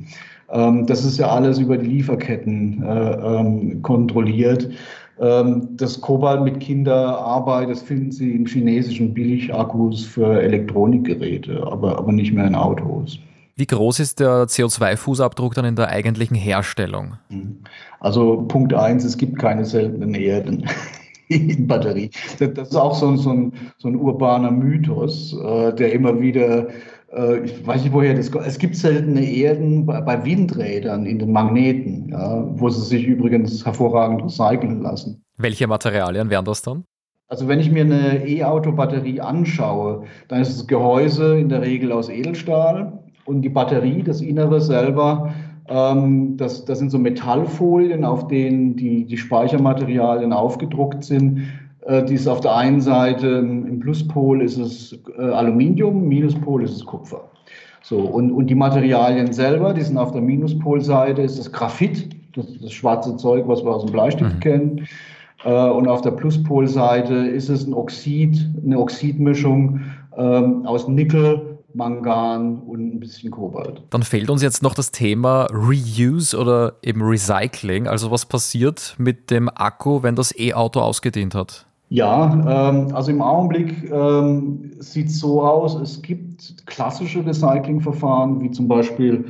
das 0.48 1.04
ist 1.04 1.18
ja 1.18 1.28
alles 1.28 1.58
über 1.58 1.76
die 1.76 1.86
Lieferketten 1.86 2.82
äh, 2.82 3.12
ähm, 3.12 3.82
kontrolliert. 3.82 4.70
Ähm, 5.20 5.68
das 5.76 6.00
Kobalt 6.00 6.42
mit 6.42 6.60
Kinderarbeit, 6.60 7.68
das 7.68 7.82
finden 7.82 8.12
Sie 8.12 8.32
in 8.32 8.46
chinesischen 8.46 9.12
Billigakkus 9.12 10.04
für 10.04 10.40
Elektronikgeräte, 10.40 11.66
aber, 11.66 11.98
aber 11.98 12.12
nicht 12.12 12.32
mehr 12.32 12.46
in 12.46 12.54
Autos. 12.54 13.18
Wie 13.56 13.66
groß 13.66 13.98
ist 13.98 14.20
der 14.20 14.44
CO2-Fußabdruck 14.44 15.54
dann 15.54 15.64
in 15.64 15.74
der 15.74 15.88
eigentlichen 15.88 16.36
Herstellung? 16.36 17.14
Also 17.98 18.44
Punkt 18.46 18.72
eins, 18.72 19.04
es 19.04 19.18
gibt 19.18 19.36
keine 19.40 19.64
seltenen 19.64 20.14
Erden 20.14 20.64
in 21.28 21.66
Batterie. 21.66 22.10
Das 22.38 22.68
ist 22.68 22.76
auch 22.76 22.94
so, 22.94 23.16
so, 23.16 23.30
ein, 23.30 23.52
so 23.78 23.88
ein 23.88 23.96
urbaner 23.96 24.52
Mythos, 24.52 25.36
äh, 25.44 25.74
der 25.74 25.92
immer 25.92 26.20
wieder 26.20 26.68
ich 27.44 27.66
weiß 27.66 27.84
nicht, 27.84 27.92
woher 27.92 28.14
das 28.14 28.30
kommt. 28.30 28.46
Es 28.46 28.58
gibt 28.58 28.76
seltene 28.76 29.24
Erden 29.24 29.86
bei 29.86 30.24
Windrädern 30.24 31.06
in 31.06 31.18
den 31.18 31.32
Magneten, 31.32 32.10
ja, 32.10 32.46
wo 32.60 32.68
sie 32.68 32.86
sich 32.86 33.06
übrigens 33.06 33.64
hervorragend 33.64 34.22
recyceln 34.22 34.82
lassen. 34.82 35.22
Welche 35.38 35.66
Materialien 35.66 36.28
wären 36.28 36.44
das 36.44 36.62
dann? 36.62 36.84
Also 37.28 37.46
wenn 37.46 37.60
ich 37.60 37.70
mir 37.70 37.84
eine 37.84 38.26
E-Auto-Batterie 38.26 39.20
anschaue, 39.20 40.04
dann 40.28 40.40
ist 40.40 40.58
das 40.58 40.66
Gehäuse 40.66 41.38
in 41.38 41.48
der 41.48 41.62
Regel 41.62 41.92
aus 41.92 42.08
Edelstahl 42.08 43.04
und 43.26 43.42
die 43.42 43.50
Batterie, 43.50 44.02
das 44.02 44.22
Innere 44.22 44.60
selber, 44.60 45.34
ähm, 45.68 46.36
das, 46.38 46.64
das 46.64 46.78
sind 46.78 46.90
so 46.90 46.98
Metallfolien, 46.98 48.04
auf 48.04 48.28
denen 48.28 48.76
die, 48.76 49.04
die 49.04 49.18
Speichermaterialien 49.18 50.32
aufgedruckt 50.32 51.04
sind. 51.04 51.42
Äh, 51.88 52.04
die 52.04 52.14
ist 52.14 52.28
auf 52.28 52.40
der 52.40 52.54
einen 52.54 52.80
Seite 52.80 53.26
im 53.26 53.80
Pluspol 53.80 54.42
ist 54.42 54.58
es 54.58 54.98
äh, 55.18 55.22
Aluminium, 55.22 56.06
Minuspol 56.06 56.62
ist 56.62 56.76
es 56.76 56.84
Kupfer. 56.84 57.30
So, 57.82 58.00
und, 58.00 58.30
und 58.30 58.48
die 58.48 58.54
Materialien 58.54 59.32
selber, 59.32 59.72
die 59.72 59.80
sind 59.80 59.96
auf 59.96 60.12
der 60.12 60.20
Minuspolseite, 60.20 61.22
ist 61.22 61.38
das 61.38 61.50
Graphit, 61.50 62.10
das, 62.36 62.46
das 62.60 62.72
schwarze 62.72 63.16
Zeug, 63.16 63.44
was 63.48 63.64
wir 63.64 63.74
aus 63.74 63.86
dem 63.86 63.92
Bleistift 63.92 64.34
mhm. 64.34 64.40
kennen. 64.40 64.88
Äh, 65.44 65.70
und 65.70 65.88
auf 65.88 66.02
der 66.02 66.10
Pluspolseite 66.10 67.14
ist 67.14 67.48
es 67.48 67.66
ein 67.66 67.72
Oxid, 67.72 68.38
eine 68.62 68.78
Oxidmischung 68.78 69.80
ähm, 70.18 70.66
aus 70.66 70.88
Nickel, 70.88 71.58
Mangan 71.72 72.58
und 72.58 72.96
ein 72.96 73.00
bisschen 73.00 73.30
Kobalt. 73.30 73.82
Dann 73.90 74.02
fehlt 74.02 74.28
uns 74.28 74.42
jetzt 74.42 74.62
noch 74.62 74.74
das 74.74 74.90
Thema 74.90 75.46
Reuse 75.52 76.36
oder 76.36 76.74
eben 76.82 77.00
Recycling. 77.02 77.86
Also 77.86 78.10
was 78.10 78.26
passiert 78.26 78.94
mit 78.98 79.30
dem 79.30 79.48
Akku, 79.48 80.02
wenn 80.02 80.16
das 80.16 80.38
E-Auto 80.38 80.80
ausgedient 80.80 81.34
hat? 81.34 81.67
Ja, 81.90 82.70
ähm, 82.70 82.94
also 82.94 83.10
im 83.10 83.22
Augenblick 83.22 83.90
ähm, 83.90 84.72
sieht 84.78 85.06
es 85.06 85.20
so 85.20 85.42
aus, 85.42 85.74
es 85.74 86.02
gibt 86.02 86.66
klassische 86.66 87.24
Recyclingverfahren, 87.24 88.40
wie 88.42 88.50
zum 88.50 88.68
Beispiel 88.68 89.24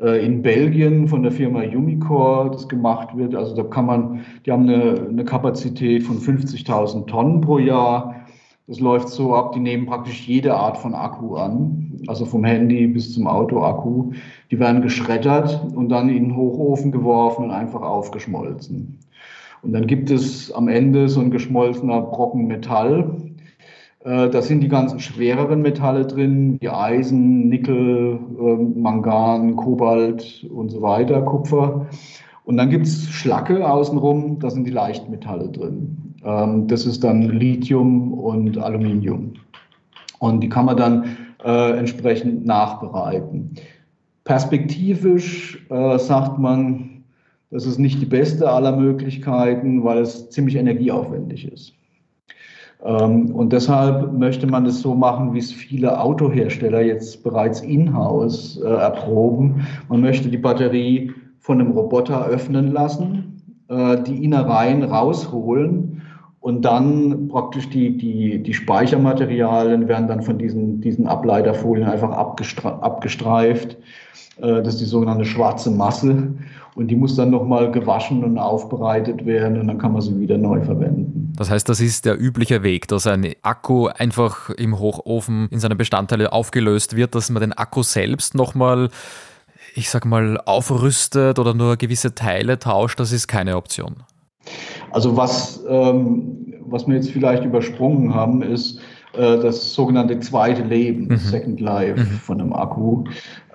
äh, 0.00 0.24
in 0.24 0.40
Belgien 0.40 1.08
von 1.08 1.24
der 1.24 1.32
Firma 1.32 1.62
Umicore 1.62 2.50
das 2.52 2.68
gemacht 2.68 3.16
wird. 3.16 3.34
Also 3.34 3.56
da 3.56 3.64
kann 3.64 3.86
man, 3.86 4.20
die 4.46 4.52
haben 4.52 4.68
eine, 4.68 5.08
eine 5.08 5.24
Kapazität 5.24 6.04
von 6.04 6.18
50.000 6.18 7.06
Tonnen 7.06 7.40
pro 7.40 7.58
Jahr. 7.58 8.14
Das 8.68 8.80
läuft 8.80 9.08
so 9.08 9.34
ab, 9.34 9.52
die 9.52 9.60
nehmen 9.60 9.86
praktisch 9.86 10.26
jede 10.26 10.54
Art 10.54 10.78
von 10.78 10.94
Akku 10.94 11.34
an, 11.34 12.00
also 12.06 12.24
vom 12.24 12.44
Handy 12.44 12.86
bis 12.86 13.12
zum 13.12 13.26
Autoakku. 13.26 14.12
Die 14.50 14.58
werden 14.58 14.82
geschreddert 14.82 15.60
und 15.74 15.90
dann 15.90 16.08
in 16.08 16.28
den 16.28 16.36
Hochofen 16.36 16.90
geworfen 16.90 17.46
und 17.46 17.50
einfach 17.50 17.82
aufgeschmolzen. 17.82 18.98
Und 19.64 19.72
dann 19.72 19.86
gibt 19.86 20.10
es 20.10 20.52
am 20.52 20.68
Ende 20.68 21.08
so 21.08 21.20
ein 21.20 21.30
geschmolzener 21.30 22.02
Brocken 22.02 22.46
Metall. 22.46 23.16
Äh, 24.04 24.28
da 24.28 24.42
sind 24.42 24.60
die 24.60 24.68
ganzen 24.68 25.00
schwereren 25.00 25.62
Metalle 25.62 26.06
drin, 26.06 26.58
wie 26.60 26.68
Eisen, 26.68 27.48
Nickel, 27.48 28.18
ähm, 28.38 28.80
Mangan, 28.80 29.56
Kobalt 29.56 30.46
und 30.52 30.68
so 30.68 30.82
weiter, 30.82 31.22
Kupfer. 31.22 31.86
Und 32.44 32.58
dann 32.58 32.68
gibt 32.68 32.86
es 32.86 33.08
Schlacke 33.08 33.66
außenrum, 33.66 34.38
da 34.38 34.50
sind 34.50 34.66
die 34.66 34.70
Leichtmetalle 34.70 35.48
drin. 35.48 36.14
Ähm, 36.24 36.66
das 36.66 36.84
ist 36.84 37.02
dann 37.02 37.22
Lithium 37.22 38.12
und 38.12 38.58
Aluminium. 38.58 39.32
Und 40.18 40.40
die 40.40 40.50
kann 40.50 40.66
man 40.66 40.76
dann 40.76 41.04
äh, 41.42 41.78
entsprechend 41.78 42.44
nachbereiten. 42.44 43.54
Perspektivisch 44.24 45.66
äh, 45.70 45.98
sagt 45.98 46.38
man, 46.38 46.93
das 47.54 47.66
ist 47.66 47.78
nicht 47.78 48.00
die 48.00 48.06
beste 48.06 48.50
aller 48.50 48.76
Möglichkeiten, 48.76 49.84
weil 49.84 49.98
es 49.98 50.28
ziemlich 50.30 50.56
energieaufwendig 50.56 51.46
ist. 51.52 51.72
Ähm, 52.84 53.30
und 53.32 53.52
deshalb 53.52 54.12
möchte 54.12 54.48
man 54.48 54.66
es 54.66 54.82
so 54.82 54.92
machen, 54.92 55.34
wie 55.34 55.38
es 55.38 55.52
viele 55.52 56.00
Autohersteller 56.00 56.82
jetzt 56.82 57.22
bereits 57.22 57.60
in-house 57.60 58.60
äh, 58.60 58.66
erproben. 58.66 59.64
Man 59.88 60.00
möchte 60.00 60.30
die 60.30 60.36
Batterie 60.36 61.12
von 61.38 61.60
einem 61.60 61.70
Roboter 61.70 62.26
öffnen 62.26 62.72
lassen, 62.72 63.40
äh, 63.68 64.02
die 64.02 64.24
Innereien 64.24 64.82
rausholen 64.82 66.02
und 66.44 66.60
dann 66.60 67.28
praktisch 67.28 67.70
die, 67.70 67.96
die, 67.96 68.42
die 68.42 68.52
Speichermaterialien 68.52 69.88
werden 69.88 70.08
dann 70.08 70.20
von 70.20 70.36
diesen, 70.36 70.82
diesen 70.82 71.06
Ableiterfolien 71.06 71.88
einfach 71.88 72.10
abgestreift. 72.10 73.78
Äh, 74.36 74.62
das 74.62 74.74
ist 74.74 74.80
die 74.82 74.84
sogenannte 74.84 75.24
schwarze 75.24 75.70
Masse. 75.70 76.34
Und 76.74 76.88
die 76.88 76.96
muss 76.96 77.16
dann 77.16 77.30
nochmal 77.30 77.72
gewaschen 77.72 78.22
und 78.22 78.36
aufbereitet 78.36 79.24
werden 79.24 79.58
und 79.58 79.68
dann 79.68 79.78
kann 79.78 79.94
man 79.94 80.02
sie 80.02 80.20
wieder 80.20 80.36
neu 80.36 80.60
verwenden. 80.60 81.32
Das 81.34 81.48
heißt, 81.48 81.66
das 81.66 81.80
ist 81.80 82.04
der 82.04 82.20
übliche 82.20 82.62
Weg, 82.62 82.88
dass 82.88 83.06
ein 83.06 83.26
Akku 83.40 83.86
einfach 83.86 84.50
im 84.50 84.78
Hochofen 84.78 85.48
in 85.50 85.60
seine 85.60 85.76
Bestandteile 85.76 86.30
aufgelöst 86.34 86.94
wird, 86.94 87.14
dass 87.14 87.30
man 87.30 87.40
den 87.40 87.54
Akku 87.54 87.82
selbst 87.82 88.34
nochmal, 88.34 88.90
ich 89.74 89.88
sag 89.88 90.04
mal, 90.04 90.38
aufrüstet 90.44 91.38
oder 91.38 91.54
nur 91.54 91.78
gewisse 91.78 92.14
Teile 92.14 92.58
tauscht. 92.58 93.00
Das 93.00 93.12
ist 93.12 93.28
keine 93.28 93.56
Option. 93.56 94.04
Also 94.90 95.16
was, 95.16 95.64
ähm, 95.68 96.54
was 96.66 96.86
wir 96.86 96.96
jetzt 96.96 97.10
vielleicht 97.10 97.44
übersprungen 97.44 98.14
haben, 98.14 98.42
ist, 98.42 98.80
äh, 99.16 99.38
das 99.38 99.74
sogenannte 99.74 100.18
zweite 100.20 100.62
Leben, 100.62 101.06
mhm. 101.06 101.16
Second 101.16 101.60
Life 101.60 102.00
mhm. 102.00 102.06
von 102.06 102.40
einem 102.40 102.52
Akku. 102.52 103.04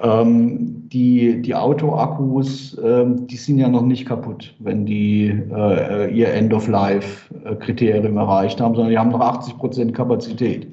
Ähm, 0.01 0.87
die 0.89 1.41
die 1.41 1.53
Autoakkus, 1.53 2.77
ähm, 2.83 3.27
die 3.27 3.35
sind 3.35 3.59
ja 3.59 3.67
noch 3.67 3.83
nicht 3.83 4.07
kaputt, 4.07 4.55
wenn 4.59 4.85
die 4.85 5.27
äh, 5.27 6.11
ihr 6.11 6.33
End-of-Life-Kriterium 6.33 8.17
erreicht 8.17 8.59
haben, 8.59 8.73
sondern 8.73 8.91
die 8.91 8.97
haben 8.97 9.11
noch 9.11 9.19
80 9.19 9.57
Prozent 9.57 9.93
Kapazität. 9.93 10.67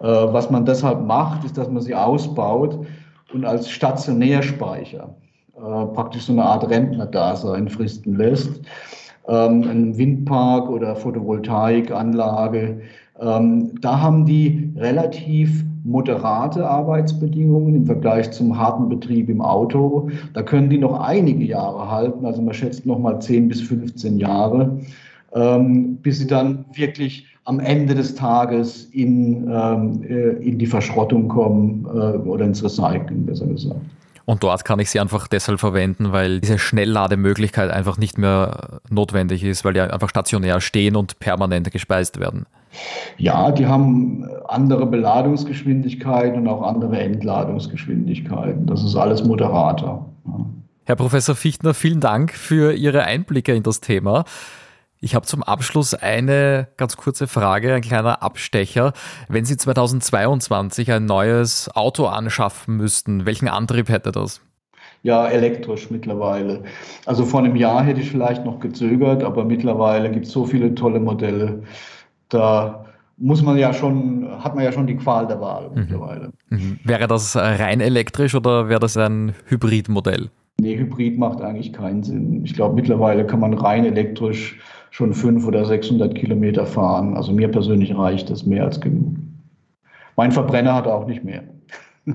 Äh, 0.00 0.04
was 0.04 0.50
man 0.50 0.64
deshalb 0.64 1.06
macht, 1.06 1.44
ist, 1.44 1.56
dass 1.58 1.70
man 1.70 1.82
sie 1.82 1.94
ausbaut 1.94 2.86
und 3.32 3.44
als 3.44 3.70
Stationärspeicher 3.70 5.14
äh, 5.56 5.86
praktisch 5.94 6.24
so 6.24 6.32
eine 6.32 6.44
Art 6.44 6.68
Rentnerdasein 6.68 7.68
fristen 7.68 8.16
lässt. 8.16 8.62
Ähm, 9.28 9.62
ein 9.62 9.96
Windpark 9.98 10.68
oder 10.68 10.96
Photovoltaikanlage 10.96 12.80
ähm, 13.22 13.80
da 13.80 14.00
haben 14.00 14.26
die 14.26 14.72
relativ 14.76 15.64
moderate 15.84 16.68
Arbeitsbedingungen 16.68 17.74
im 17.74 17.86
Vergleich 17.86 18.30
zum 18.30 18.58
harten 18.58 18.88
Betrieb 18.88 19.28
im 19.28 19.40
Auto. 19.40 20.08
Da 20.34 20.42
können 20.42 20.70
die 20.70 20.78
noch 20.78 21.00
einige 21.00 21.44
Jahre 21.44 21.90
halten, 21.90 22.24
also 22.24 22.42
man 22.42 22.54
schätzt 22.54 22.86
noch 22.86 22.98
mal 22.98 23.20
10 23.20 23.48
bis 23.48 23.60
15 23.62 24.18
Jahre, 24.18 24.78
ähm, 25.34 25.96
bis 25.96 26.18
sie 26.18 26.26
dann 26.26 26.64
wirklich 26.74 27.26
am 27.44 27.58
Ende 27.58 27.94
des 27.94 28.14
Tages 28.14 28.84
in, 28.92 29.48
ähm, 29.50 30.02
äh, 30.08 30.30
in 30.44 30.58
die 30.58 30.66
Verschrottung 30.66 31.28
kommen 31.28 31.84
äh, 31.86 32.18
oder 32.28 32.44
ins 32.44 32.62
Recycling, 32.62 33.26
besser 33.26 33.46
gesagt. 33.46 33.80
Und 34.24 34.42
dort 34.42 34.64
kann 34.64 34.78
ich 34.78 34.90
sie 34.90 35.00
einfach 35.00 35.26
deshalb 35.26 35.60
verwenden, 35.60 36.12
weil 36.12 36.40
diese 36.40 36.58
Schnelllademöglichkeit 36.58 37.70
einfach 37.70 37.98
nicht 37.98 38.18
mehr 38.18 38.80
notwendig 38.88 39.42
ist, 39.42 39.64
weil 39.64 39.72
die 39.72 39.80
einfach 39.80 40.08
stationär 40.08 40.60
stehen 40.60 40.96
und 40.96 41.18
permanent 41.18 41.70
gespeist 41.70 42.20
werden. 42.20 42.46
Ja, 43.18 43.50
die 43.50 43.66
haben 43.66 44.26
andere 44.48 44.86
Beladungsgeschwindigkeiten 44.86 46.40
und 46.40 46.48
auch 46.48 46.62
andere 46.62 46.98
Entladungsgeschwindigkeiten. 46.98 48.66
Das 48.66 48.82
ist 48.82 48.96
alles 48.96 49.24
moderater. 49.24 50.06
Herr 50.84 50.96
Professor 50.96 51.34
Fichtner, 51.34 51.74
vielen 51.74 52.00
Dank 52.00 52.32
für 52.32 52.72
Ihre 52.72 53.04
Einblicke 53.04 53.54
in 53.54 53.62
das 53.62 53.80
Thema. 53.80 54.24
Ich 55.04 55.16
habe 55.16 55.26
zum 55.26 55.42
Abschluss 55.42 55.94
eine 55.94 56.68
ganz 56.76 56.96
kurze 56.96 57.26
Frage, 57.26 57.74
ein 57.74 57.82
kleiner 57.82 58.22
Abstecher. 58.22 58.92
Wenn 59.28 59.44
Sie 59.44 59.56
2022 59.56 60.92
ein 60.92 61.06
neues 61.06 61.68
Auto 61.74 62.06
anschaffen 62.06 62.76
müssten, 62.76 63.26
welchen 63.26 63.48
Antrieb 63.48 63.88
hätte 63.88 64.12
das? 64.12 64.40
Ja, 65.02 65.26
elektrisch 65.26 65.90
mittlerweile. 65.90 66.62
Also 67.04 67.24
vor 67.24 67.40
einem 67.40 67.56
Jahr 67.56 67.82
hätte 67.82 68.00
ich 68.00 68.12
vielleicht 68.12 68.44
noch 68.44 68.60
gezögert, 68.60 69.24
aber 69.24 69.44
mittlerweile 69.44 70.08
gibt 70.08 70.26
es 70.26 70.30
so 70.30 70.46
viele 70.46 70.72
tolle 70.76 71.00
Modelle. 71.00 71.64
Da 72.28 72.84
muss 73.16 73.42
man 73.42 73.58
ja 73.58 73.74
schon, 73.74 74.28
hat 74.38 74.54
man 74.54 74.62
ja 74.62 74.70
schon 74.70 74.86
die 74.86 74.96
Qual 74.96 75.26
der 75.26 75.40
Wahl 75.40 75.70
mhm. 75.70 75.80
mittlerweile. 75.80 76.30
Mhm. 76.50 76.78
Wäre 76.84 77.08
das 77.08 77.34
rein 77.34 77.80
elektrisch 77.80 78.36
oder 78.36 78.68
wäre 78.68 78.78
das 78.78 78.96
ein 78.96 79.34
Hybridmodell? 79.46 80.30
Nee, 80.60 80.76
Hybrid 80.76 81.18
macht 81.18 81.40
eigentlich 81.40 81.72
keinen 81.72 82.04
Sinn. 82.04 82.44
Ich 82.44 82.54
glaube, 82.54 82.76
mittlerweile 82.76 83.26
kann 83.26 83.40
man 83.40 83.54
rein 83.54 83.84
elektrisch 83.84 84.60
schon 84.92 85.14
500 85.14 85.48
oder 85.48 85.64
600 85.64 86.14
Kilometer 86.14 86.66
fahren. 86.66 87.16
Also 87.16 87.32
mir 87.32 87.48
persönlich 87.48 87.96
reicht 87.96 88.28
das 88.30 88.44
mehr 88.44 88.64
als 88.64 88.80
genug. 88.80 89.16
Mein 90.16 90.32
Verbrenner 90.32 90.74
hat 90.74 90.86
auch 90.86 91.06
nicht 91.06 91.24
mehr. 91.24 91.44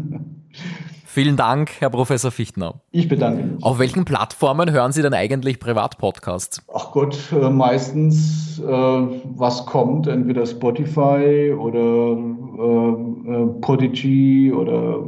Vielen 1.05 1.35
Dank, 1.35 1.71
Herr 1.79 1.89
Professor 1.89 2.29
Fichtner. 2.29 2.81
Ich 2.91 3.07
bedanke 3.07 3.43
mich. 3.43 3.63
Auf 3.63 3.79
welchen 3.79 4.05
Plattformen 4.05 4.71
hören 4.71 4.91
Sie 4.91 5.01
denn 5.01 5.15
eigentlich 5.15 5.59
Privatpodcasts? 5.59 6.61
Ach 6.71 6.91
Gott, 6.91 7.17
äh, 7.31 7.49
meistens 7.49 8.59
äh, 8.59 8.63
was 8.63 9.65
kommt, 9.65 10.05
entweder 10.05 10.45
Spotify 10.45 11.51
oder 11.57 12.15
äh, 12.59 13.31
äh 13.31 13.47
Podigy 13.61 14.53
oder 14.53 14.99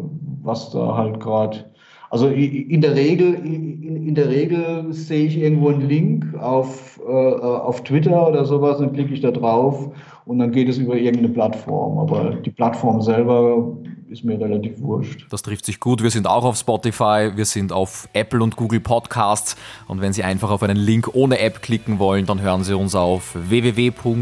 was 0.41 0.71
da 0.71 0.95
halt 0.97 1.19
gerade 1.19 1.68
also 2.09 2.27
in 2.27 2.81
der 2.81 2.95
Regel, 2.95 3.35
in, 3.35 4.15
der 4.15 4.29
Regel 4.29 4.91
sehe 4.91 5.27
ich 5.27 5.37
irgendwo 5.37 5.69
einen 5.69 5.87
Link 5.87 6.35
auf, 6.39 6.99
äh, 7.07 7.11
auf 7.11 7.83
Twitter 7.83 8.27
oder 8.27 8.45
sowas, 8.45 8.79
dann 8.79 8.93
klicke 8.93 9.13
ich 9.13 9.21
da 9.21 9.31
drauf 9.31 9.91
und 10.29 10.37
dann 10.37 10.51
geht 10.51 10.69
es 10.69 10.77
über 10.77 10.95
irgendeine 10.95 11.29
Plattform. 11.29 11.97
Aber 11.97 12.35
die 12.35 12.51
Plattform 12.51 13.01
selber 13.01 13.75
ist 14.09 14.23
mir 14.23 14.39
relativ 14.39 14.79
wurscht. 14.79 15.25
Das 15.31 15.41
trifft 15.41 15.65
sich 15.65 15.79
gut. 15.79 16.03
Wir 16.03 16.11
sind 16.11 16.27
auch 16.27 16.43
auf 16.43 16.55
Spotify, 16.55 17.31
wir 17.35 17.45
sind 17.45 17.73
auf 17.73 18.07
Apple 18.13 18.43
und 18.43 18.55
Google 18.55 18.79
Podcasts. 18.79 19.55
Und 19.87 20.01
wenn 20.01 20.13
Sie 20.13 20.23
einfach 20.23 20.51
auf 20.51 20.61
einen 20.61 20.77
Link 20.77 21.09
ohne 21.15 21.39
App 21.39 21.63
klicken 21.63 21.97
wollen, 21.97 22.27
dann 22.27 22.41
hören 22.41 22.63
Sie 22.63 22.77
uns 22.77 22.93
auf 22.93 23.33
www.oeamtc.at 23.33 24.13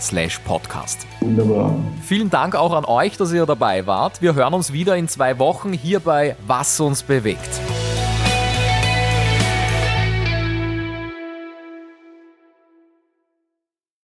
slash 0.00 0.38
podcast. 0.40 1.06
Wunderbar. 1.20 1.76
Vielen 2.02 2.30
Dank 2.30 2.56
auch 2.56 2.72
an 2.72 2.84
euch, 2.84 3.16
dass 3.18 3.32
ihr 3.32 3.46
dabei 3.46 3.86
wart. 3.86 4.20
Wir 4.20 4.34
hören 4.34 4.52
uns 4.52 4.72
wieder 4.72 4.96
in 4.96 5.06
zwei 5.06 5.38
Wochen 5.38 5.72
hier 5.72 6.00
bei 6.00 6.34
Was 6.48 6.80
uns 6.80 7.04
bewegt. 7.04 7.60